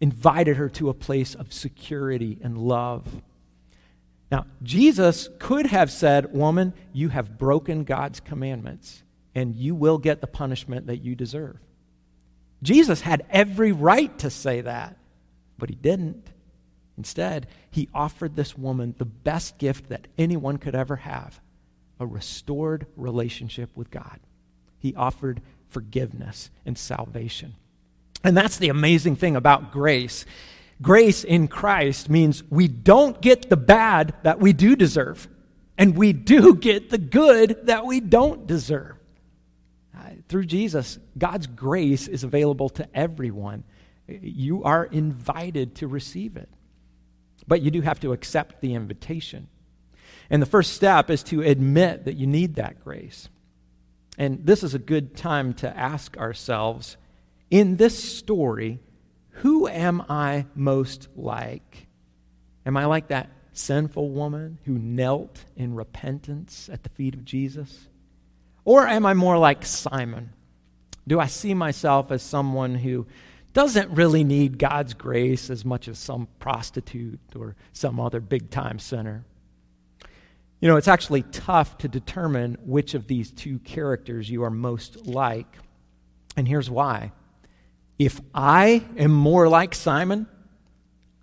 invited 0.01 0.57
her 0.57 0.69
to 0.71 0.89
a 0.89 0.95
place 0.95 1.37
of 1.37 1.53
security 1.53 2.41
and 2.43 2.59
love. 2.59 3.23
Now, 4.33 4.47
Jesus 4.65 5.29
could 5.39 5.67
have 5.67 5.93
said, 5.93 6.35
Woman, 6.35 6.73
you 6.93 7.11
have 7.11 7.39
broken 7.39 7.85
God's 7.85 8.19
commandments, 8.19 9.05
and 9.33 9.55
you 9.55 9.77
will 9.77 9.99
get 9.99 10.23
the 10.23 10.27
punishment 10.27 10.89
that 10.89 11.05
you 11.05 11.15
deserve. 11.15 11.59
Jesus 12.65 13.03
had 13.03 13.25
every 13.31 13.71
right 13.71 14.19
to 14.19 14.29
say 14.29 14.63
that, 14.63 14.97
but 15.57 15.69
he 15.69 15.77
didn't. 15.77 16.33
Instead, 16.97 17.47
he 17.71 17.89
offered 17.95 18.37
this 18.37 18.57
woman 18.57 18.95
the 18.99 19.05
best 19.05 19.59
gift 19.59 19.89
that 19.89 20.07
anyone 20.17 20.59
could 20.59 20.75
ever 20.75 20.97
have 20.97 21.41
a 22.01 22.07
restored 22.07 22.87
relationship 22.97 23.71
with 23.77 23.91
God. 23.91 24.21
He 24.79 24.95
offered 24.95 25.41
forgiveness 25.69 26.51
and 26.65 26.77
salvation. 26.77 27.55
And 28.23 28.37
that's 28.37 28.59
the 28.59 28.69
amazing 28.69 29.17
thing 29.17 29.37
about 29.37 29.73
grace. 29.73 30.25
Grace 30.81 31.25
in 31.25 31.49
Christ 31.49 32.09
means 32.09 32.43
we 32.51 32.69
don't 32.69 33.21
get 33.21 33.49
the 33.49 33.57
bad 33.57 34.15
that 34.23 34.41
we 34.41 34.53
do 34.53 34.77
deserve, 34.77 35.29
and 35.79 35.97
we 35.97 36.13
do 36.13 36.55
get 36.55 36.91
the 36.91 36.99
good 36.99 37.67
that 37.67 37.87
we 37.87 38.01
don't 38.01 38.47
deserve. 38.47 38.97
Uh, 39.97 40.11
through 40.29 40.47
Jesus, 40.47 40.99
God's 41.17 41.47
grace 41.47 42.09
is 42.09 42.25
available 42.25 42.69
to 42.71 42.89
everyone. 42.95 43.65
You 44.09 44.65
are 44.65 44.85
invited 44.85 45.77
to 45.77 45.87
receive 45.87 46.37
it. 46.37 46.49
But 47.47 47.63
you 47.63 47.71
do 47.71 47.83
have 47.83 48.01
to 48.01 48.13
accept 48.13 48.61
the 48.61 48.75
invitation. 48.75 49.49
And 50.31 50.41
the 50.41 50.47
first 50.47 50.73
step 50.73 51.11
is 51.11 51.23
to 51.25 51.43
admit 51.43 52.07
that 52.07 52.17
you 52.17 52.27
need 52.27 52.55
that 52.57 52.83
grace. 52.83 53.29
And 54.17 54.47
this 54.47 54.63
is 54.63 54.75
a 54.75 54.79
good 54.79 55.17
time 55.17 55.55
to 55.55 55.77
ask 55.77 56.17
ourselves 56.17 56.97
in 57.51 57.77
this 57.77 58.03
story, 58.03 58.81
who 59.31 59.69
am 59.69 60.03
I 60.09 60.47
most 60.55 61.09
like? 61.17 61.87
Am 62.65 62.77
I 62.77 62.87
like 62.87 63.09
that 63.09 63.31
sinful 63.53 64.11
woman 64.11 64.59
who 64.65 64.79
knelt 64.79 65.45
in 65.57 65.75
repentance 65.75 66.69
at 66.73 66.83
the 66.83 66.89
feet 66.89 67.15
of 67.15 67.25
Jesus? 67.25 67.89
Or 68.65 68.87
am 68.87 69.05
I 69.05 69.15
more 69.15 69.37
like 69.37 69.67
Simon? 69.67 70.33
Do 71.07 71.21
I 71.21 71.27
see 71.27 71.53
myself 71.53 72.11
as 72.11 72.23
someone 72.23 72.75
who 72.75 73.07
doesn't 73.55 73.91
really 73.91 74.25
need 74.25 74.59
God's 74.59 74.93
grace 74.93 75.49
as 75.49 75.65
much 75.65 75.89
as 75.89 75.99
some 75.99 76.29
prostitute 76.41 77.21
or 77.35 77.57
some 77.73 77.99
other 77.99 78.21
big 78.21 78.51
time 78.51 78.79
sinner? 78.79 79.25
You 80.61 80.69
know, 80.69 80.77
it's 80.77 80.89
actually 80.89 81.23
tough 81.23 81.79
to 81.79 81.89
determine 81.89 82.59
which 82.65 82.95
of 82.95 83.07
these 83.07 83.31
two 83.31 83.59
characters 83.61 84.29
you 84.29 84.43
are 84.45 84.51
most 84.51 85.07
like. 85.07 85.47
And 86.37 86.49
here's 86.49 86.69
why. 86.69 87.13
If 87.99 88.21
I 88.35 88.85
am 88.97 89.13
more 89.13 89.49
like 89.49 89.75
Simon, 89.75 90.27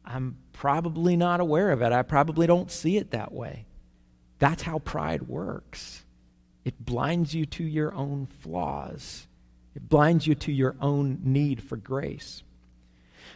I'm 0.06 0.38
probably 0.54 1.18
not 1.18 1.40
aware 1.40 1.72
of 1.72 1.82
it. 1.82 1.92
I 1.92 2.02
probably 2.04 2.48
don't 2.48 2.72
see 2.72 2.98
it 2.98 3.12
that 3.12 3.32
way. 3.34 3.66
That's 4.40 4.64
how 4.64 4.80
pride 4.80 5.24
works. 5.24 6.04
It 6.64 6.86
blinds 6.86 7.34
you 7.34 7.46
to 7.48 7.64
your 7.64 7.94
own 7.94 8.28
flaws, 8.28 9.28
it 9.76 9.88
blinds 9.88 10.28
you 10.28 10.36
to 10.36 10.52
your 10.52 10.76
own 10.82 11.20
need 11.24 11.64
for 11.64 11.78
grace. 11.78 12.44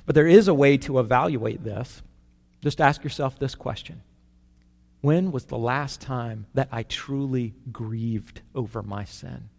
But 0.06 0.16
there 0.16 0.28
is 0.28 0.48
a 0.48 0.54
way 0.54 0.78
to 0.80 1.00
evaluate 1.00 1.64
this. 1.64 2.02
Just 2.62 2.82
ask 2.82 3.04
yourself 3.04 3.40
this 3.40 3.56
question 3.56 4.02
When 5.02 5.32
was 5.32 5.46
the 5.46 5.58
last 5.58 6.02
time 6.02 6.48
that 6.54 6.70
I 6.72 6.84
truly 6.84 7.54
grieved 7.72 8.42
over 8.54 8.82
my 8.82 9.06
sin? 9.06 9.50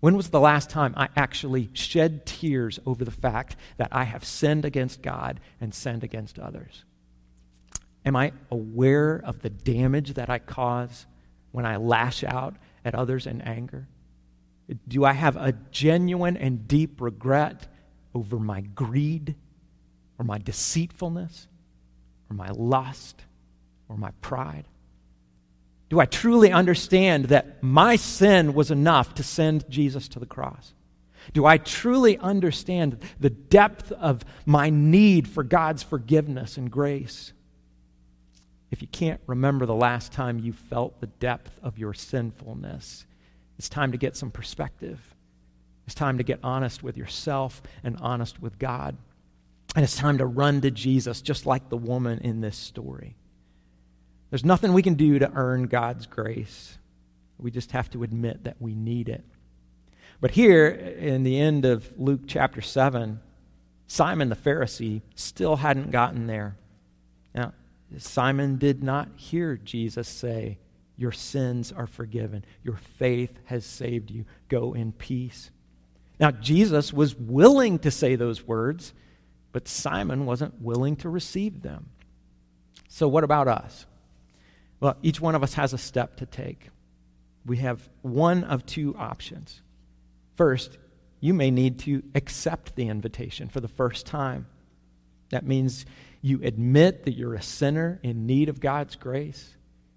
When 0.00 0.16
was 0.16 0.28
the 0.28 0.40
last 0.40 0.68
time 0.68 0.92
I 0.98 1.08
actually 1.16 1.70
shed 1.72 2.26
tears 2.26 2.78
over 2.84 3.06
the 3.06 3.10
fact 3.10 3.56
that 3.78 3.88
I 3.90 4.04
have 4.04 4.22
sinned 4.22 4.66
against 4.66 5.00
God 5.00 5.40
and 5.62 5.74
sinned 5.74 6.04
against 6.04 6.38
others? 6.38 6.84
Am 8.04 8.14
I 8.14 8.32
aware 8.50 9.22
of 9.24 9.40
the 9.40 9.48
damage 9.48 10.14
that 10.14 10.28
I 10.28 10.40
cause 10.40 11.06
when 11.52 11.64
I 11.64 11.76
lash 11.76 12.22
out 12.22 12.56
at 12.84 12.94
others 12.94 13.26
in 13.26 13.40
anger? 13.40 13.88
Do 14.88 15.04
I 15.04 15.12
have 15.12 15.36
a 15.36 15.52
genuine 15.70 16.36
and 16.36 16.66
deep 16.66 17.00
regret 17.00 17.66
over 18.14 18.38
my 18.38 18.62
greed 18.62 19.34
or 20.18 20.24
my 20.24 20.38
deceitfulness 20.38 21.48
or 22.30 22.34
my 22.34 22.48
lust 22.48 23.22
or 23.88 23.96
my 23.96 24.10
pride? 24.20 24.64
Do 25.90 26.00
I 26.00 26.06
truly 26.06 26.50
understand 26.50 27.26
that 27.26 27.62
my 27.62 27.96
sin 27.96 28.54
was 28.54 28.70
enough 28.70 29.14
to 29.14 29.22
send 29.22 29.68
Jesus 29.68 30.08
to 30.08 30.18
the 30.18 30.26
cross? 30.26 30.72
Do 31.32 31.46
I 31.46 31.58
truly 31.58 32.18
understand 32.18 32.98
the 33.18 33.30
depth 33.30 33.92
of 33.92 34.24
my 34.44 34.70
need 34.70 35.28
for 35.28 35.42
God's 35.42 35.82
forgiveness 35.82 36.56
and 36.56 36.70
grace? 36.70 37.32
If 38.70 38.82
you 38.82 38.88
can't 38.88 39.20
remember 39.26 39.66
the 39.66 39.74
last 39.74 40.12
time 40.12 40.38
you 40.38 40.52
felt 40.52 41.00
the 41.00 41.06
depth 41.06 41.58
of 41.62 41.78
your 41.78 41.94
sinfulness, 41.94 43.06
it's 43.58 43.68
time 43.68 43.92
to 43.92 43.98
get 43.98 44.16
some 44.16 44.30
perspective. 44.30 45.00
It's 45.86 45.94
time 45.94 46.18
to 46.18 46.24
get 46.24 46.40
honest 46.42 46.82
with 46.82 46.96
yourself 46.96 47.62
and 47.82 47.96
honest 48.00 48.40
with 48.40 48.58
God. 48.58 48.96
And 49.76 49.84
it's 49.84 49.96
time 49.96 50.18
to 50.18 50.26
run 50.26 50.60
to 50.62 50.70
Jesus, 50.70 51.20
just 51.20 51.46
like 51.46 51.68
the 51.68 51.76
woman 51.76 52.20
in 52.20 52.40
this 52.40 52.56
story. 52.56 53.16
There's 54.30 54.44
nothing 54.44 54.72
we 54.72 54.82
can 54.82 54.94
do 54.94 55.18
to 55.18 55.30
earn 55.34 55.66
God's 55.66 56.06
grace. 56.06 56.78
We 57.38 57.50
just 57.50 57.72
have 57.72 57.90
to 57.90 58.02
admit 58.02 58.44
that 58.44 58.56
we 58.60 58.74
need 58.74 59.08
it. 59.08 59.24
But 60.20 60.30
here, 60.32 60.68
in 60.68 61.22
the 61.22 61.38
end 61.38 61.64
of 61.64 61.92
Luke 61.98 62.22
chapter 62.26 62.60
7, 62.60 63.20
Simon 63.86 64.28
the 64.28 64.36
Pharisee 64.36 65.02
still 65.14 65.56
hadn't 65.56 65.90
gotten 65.90 66.26
there. 66.26 66.56
Now, 67.34 67.52
Simon 67.98 68.56
did 68.56 68.82
not 68.82 69.08
hear 69.16 69.56
Jesus 69.56 70.08
say, 70.08 70.58
Your 70.96 71.12
sins 71.12 71.72
are 71.72 71.86
forgiven. 71.86 72.44
Your 72.62 72.76
faith 72.98 73.36
has 73.46 73.64
saved 73.64 74.10
you. 74.10 74.24
Go 74.48 74.74
in 74.74 74.92
peace. 74.92 75.50
Now, 76.20 76.30
Jesus 76.30 76.92
was 76.92 77.14
willing 77.14 77.80
to 77.80 77.90
say 77.90 78.14
those 78.14 78.46
words, 78.46 78.92
but 79.52 79.66
Simon 79.66 80.26
wasn't 80.26 80.60
willing 80.60 80.96
to 80.96 81.08
receive 81.08 81.62
them. 81.62 81.90
So, 82.88 83.08
what 83.08 83.24
about 83.24 83.48
us? 83.48 83.86
Well, 84.78 84.96
each 85.02 85.20
one 85.20 85.34
of 85.34 85.42
us 85.42 85.54
has 85.54 85.72
a 85.72 85.78
step 85.78 86.18
to 86.18 86.26
take. 86.26 86.68
We 87.44 87.56
have 87.58 87.88
one 88.02 88.44
of 88.44 88.64
two 88.64 88.94
options. 88.96 89.60
First, 90.36 90.78
you 91.20 91.34
may 91.34 91.50
need 91.50 91.80
to 91.80 92.02
accept 92.14 92.76
the 92.76 92.88
invitation 92.88 93.48
for 93.48 93.60
the 93.60 93.68
first 93.68 94.06
time. 94.06 94.46
That 95.30 95.46
means 95.46 95.86
you 96.20 96.40
admit 96.42 97.04
that 97.04 97.12
you're 97.12 97.34
a 97.34 97.42
sinner 97.42 97.98
in 98.02 98.26
need 98.26 98.48
of 98.48 98.60
God's 98.60 98.96
grace. 98.96 99.54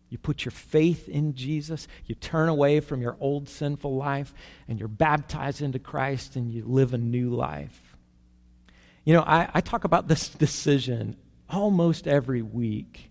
You 0.09 0.17
put 0.17 0.45
your 0.45 0.51
faith 0.51 1.09
in 1.09 1.35
Jesus. 1.35 1.87
You 2.05 2.15
turn 2.15 2.49
away 2.49 2.79
from 2.79 3.01
your 3.01 3.17
old 3.19 3.49
sinful 3.49 3.95
life 3.95 4.33
and 4.67 4.79
you're 4.79 4.87
baptized 4.87 5.61
into 5.61 5.79
Christ 5.79 6.35
and 6.35 6.51
you 6.51 6.63
live 6.65 6.93
a 6.93 6.97
new 6.97 7.29
life. 7.29 7.97
You 9.03 9.13
know, 9.13 9.21
I, 9.21 9.49
I 9.53 9.61
talk 9.61 9.83
about 9.83 10.07
this 10.07 10.29
decision 10.29 11.17
almost 11.49 12.07
every 12.07 12.41
week 12.41 13.09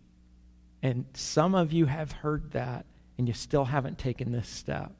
and 0.82 1.04
some 1.14 1.54
of 1.54 1.72
you 1.72 1.86
have 1.86 2.12
heard 2.12 2.52
that 2.52 2.86
and 3.18 3.26
you 3.26 3.34
still 3.34 3.64
haven't 3.64 3.98
taken 3.98 4.32
this 4.32 4.48
step. 4.48 4.92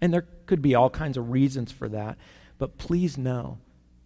And 0.00 0.12
there 0.12 0.26
could 0.46 0.62
be 0.62 0.74
all 0.74 0.90
kinds 0.90 1.16
of 1.16 1.30
reasons 1.30 1.72
for 1.72 1.88
that. 1.88 2.18
But 2.58 2.78
please 2.78 3.16
know 3.16 3.58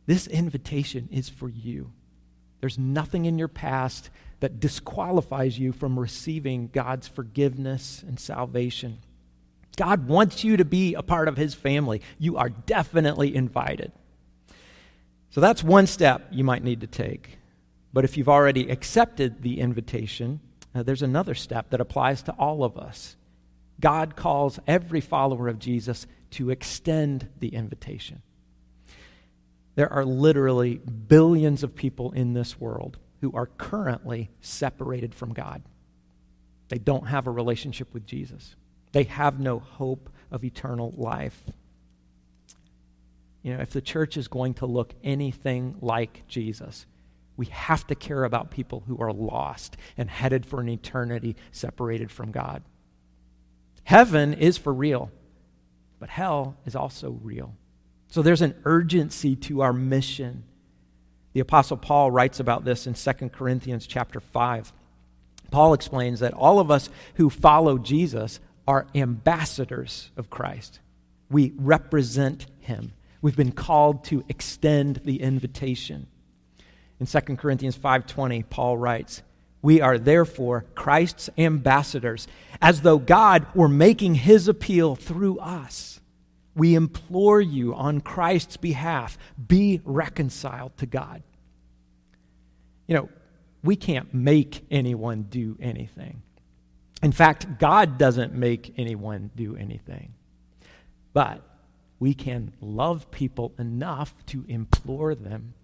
this 0.07 0.27
invitation 0.27 1.09
is 1.13 1.29
for 1.29 1.49
you. 1.49 1.93
There's 2.61 2.79
nothing 2.79 3.25
in 3.25 3.39
your 3.39 3.49
past 3.49 4.11
that 4.41 4.61
disqualifies 4.61 5.59
you 5.59 5.73
from 5.73 5.99
receiving 5.99 6.69
God's 6.73 7.09
forgiveness 7.09 8.05
and 8.07 8.19
salvation. 8.19 8.99
God 9.77 10.09
wants 10.09 10.45
you 10.45 10.57
to 10.57 10.65
be 10.65 10.95
a 10.95 11.03
part 11.03 11.29
of 11.29 11.37
His 11.37 11.55
family. 11.55 12.03
You 12.19 12.37
are 12.37 12.49
definitely 12.49 13.35
invited. 13.35 13.93
So 15.31 15.41
that's 15.41 15.63
one 15.63 15.87
step 15.87 16.29
you 16.31 16.45
might 16.45 16.65
need 16.65 16.81
to 16.81 16.87
take. 16.87 17.39
But 17.93 18.05
if 18.05 18.17
you've 18.17 18.29
already 18.29 18.71
accepted 18.71 19.43
the 19.43 19.61
invitation, 19.61 20.41
now, 20.75 20.83
there's 20.83 21.03
another 21.03 21.35
step 21.35 21.71
that 21.71 21.81
applies 21.81 22.23
to 22.23 22.33
all 22.33 22.63
of 22.63 22.77
us. 22.77 23.17
God 23.81 24.17
calls 24.17 24.61
every 24.67 25.01
follower 25.01 25.49
of 25.49 25.59
Jesus 25.59 26.07
to 26.33 26.51
extend 26.51 27.29
the 27.39 27.49
invitation. 27.49 28.23
There 29.79 29.93
are 29.93 30.05
literally 30.05 30.79
billions 30.79 31.63
of 31.63 31.77
people 31.77 32.11
in 32.11 32.33
this 32.33 32.59
world 32.59 32.99
who 33.21 33.31
are 33.37 33.47
currently 33.47 34.29
separated 34.41 35.15
from 35.15 35.33
God. 35.33 35.63
They 36.69 36.79
don't 36.79 37.07
have 37.07 37.29
a 37.29 37.31
relationship 37.31 37.95
with 37.95 38.05
Jesus, 38.05 38.57
they 38.91 39.05
have 39.05 39.39
no 39.39 39.61
hope 39.61 40.11
of 40.33 40.43
eternal 40.43 40.93
life. 40.97 41.41
You 43.45 43.55
know, 43.55 43.63
if 43.63 43.71
the 43.71 43.81
church 43.81 44.17
is 44.17 44.27
going 44.27 44.55
to 44.55 44.67
look 44.67 44.95
anything 45.05 45.77
like 45.81 46.27
Jesus, 46.27 46.85
we 47.37 47.47
have 47.47 47.87
to 47.87 47.95
care 47.95 48.25
about 48.25 48.51
people 48.51 48.83
who 48.89 48.99
are 48.99 49.13
lost 49.13 49.77
and 49.97 50.11
headed 50.11 50.45
for 50.45 50.61
an 50.61 50.69
eternity 50.69 51.37
separated 51.53 52.11
from 52.11 52.33
God. 52.33 52.65
Heaven 53.85 54.35
is 54.35 54.59
for 54.59 54.75
real, 54.75 55.13
but 56.01 56.09
hell 56.09 56.57
is 56.67 56.75
also 56.75 57.17
real. 57.23 57.55
So 58.09 58.23
there's 58.23 58.43
an 58.43 58.55
urgency 58.65 59.37
to 59.37 59.61
our 59.61 59.73
mission. 59.73 60.45
The 61.35 61.41
apostle 61.41 61.77
Paul 61.77 62.11
writes 62.11 62.41
about 62.41 62.65
this 62.65 62.87
in 62.87 62.95
2 62.95 63.29
Corinthians 63.29 63.87
chapter 63.87 64.19
5. 64.19 64.73
Paul 65.51 65.75
explains 65.75 66.21
that 66.21 66.35
all 66.35 66.59
of 66.59 66.71
us 66.71 66.91
who 67.15 67.31
follow 67.31 67.79
Jesus 67.79 68.41
are 68.67 68.87
ambassadors 68.95 70.11
of 70.17 70.31
Christ. 70.31 70.81
We 71.31 71.53
represent 71.57 72.47
him. 72.61 72.93
We've 73.21 73.37
been 73.37 73.53
called 73.53 74.05
to 74.05 74.25
extend 74.29 75.01
the 75.05 75.23
invitation. 75.23 76.07
In 77.01 77.07
2 77.07 77.39
Corinthians 77.39 77.77
5:20, 77.77 78.43
Paul 78.43 78.77
writes, 78.79 79.23
"We 79.63 79.81
are 79.81 79.99
therefore 79.99 80.65
Christ's 80.75 81.31
ambassadors, 81.39 82.27
as 82.61 82.83
though 82.83 82.99
God 82.99 83.47
were 83.55 83.69
making 83.69 84.17
his 84.17 84.49
appeal 84.49 84.97
through 84.97 85.39
us. 85.39 85.98
We 86.59 86.75
implore 86.75 87.41
you 87.41 87.75
on 87.75 88.03
Christ's 88.03 88.59
behalf, 88.59 89.17
be 89.47 89.81
reconciled 89.85 90.77
to 90.79 90.87
God. 90.87 91.23
You 92.87 92.97
know, 92.97 93.09
we 93.65 93.77
can't 93.77 94.13
make 94.13 94.67
anyone 94.71 95.23
do 95.23 95.57
anything. 95.61 96.23
In 97.03 97.13
fact, 97.13 97.59
God 97.59 97.97
doesn't 97.97 98.35
make 98.35 98.75
anyone 98.77 99.31
do 99.35 99.57
anything. 99.57 100.13
But 101.15 101.43
we 101.99 102.13
can 102.13 102.53
love 102.61 103.11
people 103.11 103.55
enough 103.59 104.15
to 104.27 104.45
implore 104.49 105.15
them 105.15 105.55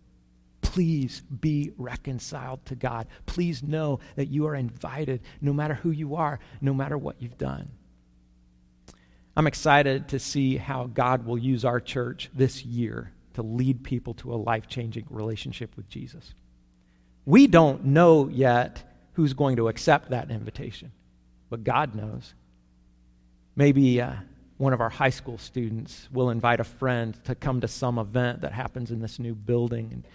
please 0.75 1.23
be 1.41 1.71
reconciled 1.77 2.65
to 2.67 2.75
God. 2.75 3.07
Please 3.27 3.63
know 3.63 4.01
that 4.17 4.27
you 4.27 4.47
are 4.47 4.57
invited 4.57 5.21
no 5.41 5.53
matter 5.53 5.75
who 5.75 5.93
you 5.93 6.17
are, 6.17 6.41
no 6.61 6.75
matter 6.75 6.99
what 6.99 7.15
you've 7.21 7.39
done. 7.39 7.71
I'm 9.37 9.47
excited 9.47 10.09
to 10.09 10.19
see 10.19 10.57
how 10.57 10.87
God 10.87 11.27
will 11.27 11.39
use 11.39 11.65
our 11.65 11.81
church 11.81 12.31
this 12.35 12.65
year 12.65 13.13
to 13.35 13.43
lead 13.43 13.83
people 13.83 14.15
to 14.15 14.33
a 14.33 14.37
life 14.37 14.69
changing 14.69 15.07
relationship 15.11 15.77
with 15.77 15.89
Jesus. 15.89 16.35
We 17.27 17.47
don't 17.47 17.87
know 17.87 18.29
yet 18.29 18.83
who's 19.15 19.33
going 19.33 19.57
to 19.57 19.69
accept 19.69 20.11
that 20.11 20.31
invitation, 20.31 20.93
but 21.51 21.65
God 21.65 21.95
knows. 21.95 22.35
Maybe 23.57 24.01
uh, 24.01 24.13
one 24.57 24.73
of 24.73 24.81
our 24.81 24.91
high 24.91 25.11
school 25.11 25.39
students 25.39 26.09
will 26.13 26.31
invite 26.31 26.61
a 26.61 26.65
friend 26.65 27.19
to 27.25 27.35
come 27.35 27.61
to 27.61 27.69
some 27.69 27.99
event 27.99 28.43
that 28.43 28.53
happens 28.53 28.91
in 28.91 29.01
this 29.01 29.19
new 29.19 29.35
building. 29.35 29.91
And 29.93 30.07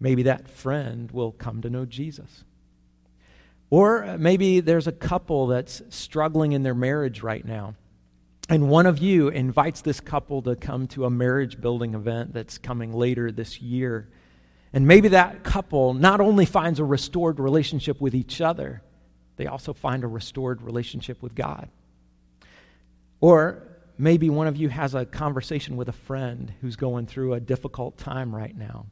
maybe 0.00 0.24
that 0.24 0.48
friend 0.48 1.10
will 1.12 1.32
come 1.32 1.62
to 1.62 1.70
know 1.70 1.84
Jesus. 1.84 2.44
Or 3.70 4.04
uh, 4.04 4.18
maybe 4.18 4.60
there's 4.60 4.86
a 4.86 4.92
couple 4.92 5.48
that's 5.48 5.82
struggling 5.88 6.52
in 6.52 6.62
their 6.62 6.74
marriage 6.74 7.22
right 7.22 7.44
now. 7.44 7.74
And 8.48 8.68
one 8.68 8.86
of 8.86 8.98
you 8.98 9.28
invites 9.28 9.80
this 9.80 9.98
couple 9.98 10.42
to 10.42 10.54
come 10.54 10.86
to 10.88 11.04
a 11.04 11.10
marriage 11.10 11.60
building 11.60 11.94
event 11.94 12.32
that's 12.32 12.58
coming 12.58 12.92
later 12.92 13.32
this 13.32 13.60
year. 13.60 14.08
And 14.72 14.86
maybe 14.86 15.08
that 15.08 15.42
couple 15.42 15.94
not 15.94 16.20
only 16.20 16.44
finds 16.44 16.78
a 16.78 16.84
restored 16.84 17.40
relationship 17.40 18.00
with 18.00 18.14
each 18.14 18.40
other, 18.40 18.82
they 19.36 19.46
also 19.46 19.72
find 19.72 20.04
a 20.04 20.08
restored 20.08 20.62
relationship 20.62 21.22
with 21.22 21.34
God. 21.34 21.68
Or 23.20 23.62
maybe 23.98 24.30
one 24.30 24.46
of 24.46 24.56
you 24.56 24.68
has 24.68 24.94
a 24.94 25.06
conversation 25.06 25.76
with 25.76 25.88
a 25.88 25.92
friend 25.92 26.52
who's 26.60 26.76
going 26.76 27.06
through 27.06 27.34
a 27.34 27.40
difficult 27.40 27.98
time 27.98 28.34
right 28.34 28.56
now, 28.56 28.86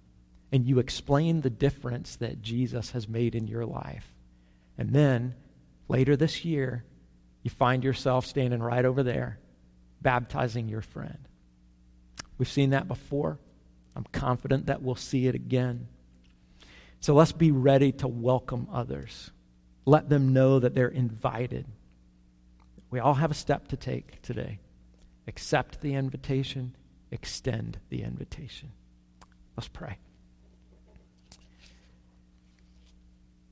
and 0.51 0.67
you 0.67 0.79
explain 0.79 1.41
the 1.41 1.51
difference 1.51 2.17
that 2.17 2.43
Jesus 2.43 2.91
has 2.91 3.09
made 3.09 3.35
in 3.35 3.47
your 3.47 3.67
life. 3.67 4.13
And 4.79 4.91
then 4.91 5.35
later 5.89 6.17
this 6.17 6.45
year, 6.45 6.85
you 7.43 7.51
find 7.51 7.85
yourself 7.85 8.27
standing 8.27 8.63
right 8.63 8.85
over 8.85 9.03
there, 9.03 9.39
baptizing 10.05 10.69
your 10.69 10.83
friend. 10.83 11.19
We've 12.39 12.49
seen 12.49 12.71
that 12.71 12.87
before. 12.87 13.41
I'm 13.97 14.07
confident 14.13 14.67
that 14.67 14.83
we'll 14.83 14.95
see 14.95 15.27
it 15.27 15.35
again. 15.35 15.89
So 17.01 17.15
let's 17.15 17.33
be 17.33 17.51
ready 17.51 17.91
to 17.93 18.07
welcome 18.09 18.69
others. 18.73 19.33
Let 19.85 20.09
them 20.09 20.33
know 20.33 20.61
that 20.61 20.75
they're 20.75 20.89
invited. 20.89 21.67
We 22.91 23.01
all 23.01 23.15
have 23.15 23.33
a 23.33 23.35
step 23.35 23.69
to 23.69 23.77
take 23.77 24.23
today. 24.23 24.61
Accept 25.27 25.81
the 25.81 25.95
invitation, 25.95 26.77
extend 27.11 27.79
the 27.89 28.03
invitation. 28.03 28.71
Let's 29.57 29.69
pray. 29.69 29.99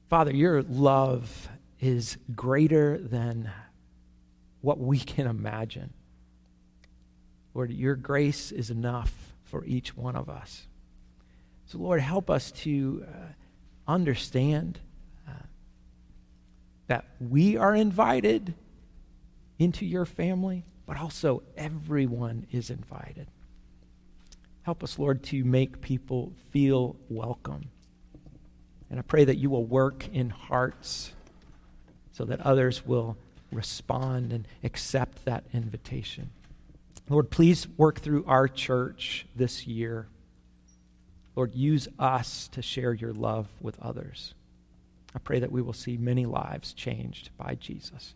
Father, 0.09 0.35
your 0.35 0.63
love 0.63 1.49
is 1.81 2.19
greater 2.35 2.99
than 2.99 3.51
what 4.61 4.79
we 4.79 4.99
can 4.99 5.27
imagine. 5.27 5.93
Lord, 7.55 7.71
your 7.71 7.95
grace 7.95 8.53
is 8.53 8.71
enough 8.71 9.33
for 9.45 9.65
each 9.65 9.97
one 9.97 10.17
of 10.17 10.29
us. 10.29 10.67
So, 11.67 11.79
Lord, 11.79 12.01
help 12.01 12.31
us 12.31 12.51
to 12.53 13.05
uh, 13.07 13.13
understand 13.87 14.79
uh, 15.29 15.33
that 16.87 17.05
we 17.21 17.57
are 17.57 17.75
invited 17.75 18.55
into 19.59 19.87
your 19.87 20.05
family, 20.05 20.65
but 20.87 20.99
also 20.99 21.43
everyone 21.57 22.47
is 22.51 22.71
invited. 22.71 23.27
Help 24.63 24.83
us, 24.83 24.99
Lord, 24.99 25.23
to 25.25 25.45
make 25.45 25.81
people 25.81 26.33
feel 26.51 26.97
welcome. 27.09 27.71
And 28.91 28.99
I 28.99 29.03
pray 29.03 29.25
that 29.25 29.37
you 29.37 29.51
will 29.51 29.65
work 29.65 30.07
in 30.13 30.31
hearts 30.31 31.13
so 32.13 32.25
that 32.27 32.41
others 32.41 32.87
will 32.87 33.17
respond 33.51 34.33
and 34.33 34.47
accept 34.63 35.25
that 35.25 35.45
invitation. 35.53 36.31
Lord, 37.13 37.31
please 37.31 37.69
work 37.77 38.01
through 38.01 38.25
our 38.27 38.49
church 38.49 39.27
this 39.37 39.67
year. 39.67 40.07
Lord, 41.37 41.55
use 41.55 41.87
us 41.99 42.49
to 42.49 42.63
share 42.63 42.95
your 42.95 43.13
love 43.13 43.49
with 43.61 43.79
others. 43.81 44.35
I 45.15 45.19
pray 45.19 45.39
that 45.41 45.53
we 45.53 45.61
will 45.61 45.75
see 45.75 45.99
many 45.99 46.25
lives 46.25 46.73
changed 46.73 47.29
by 47.37 47.57
Jesus. 47.57 48.15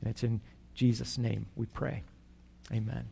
And 0.00 0.08
it's 0.08 0.22
in 0.22 0.40
Jesus' 0.74 1.18
name 1.18 1.46
we 1.56 1.66
pray. 1.66 2.04
Amen. 2.72 3.08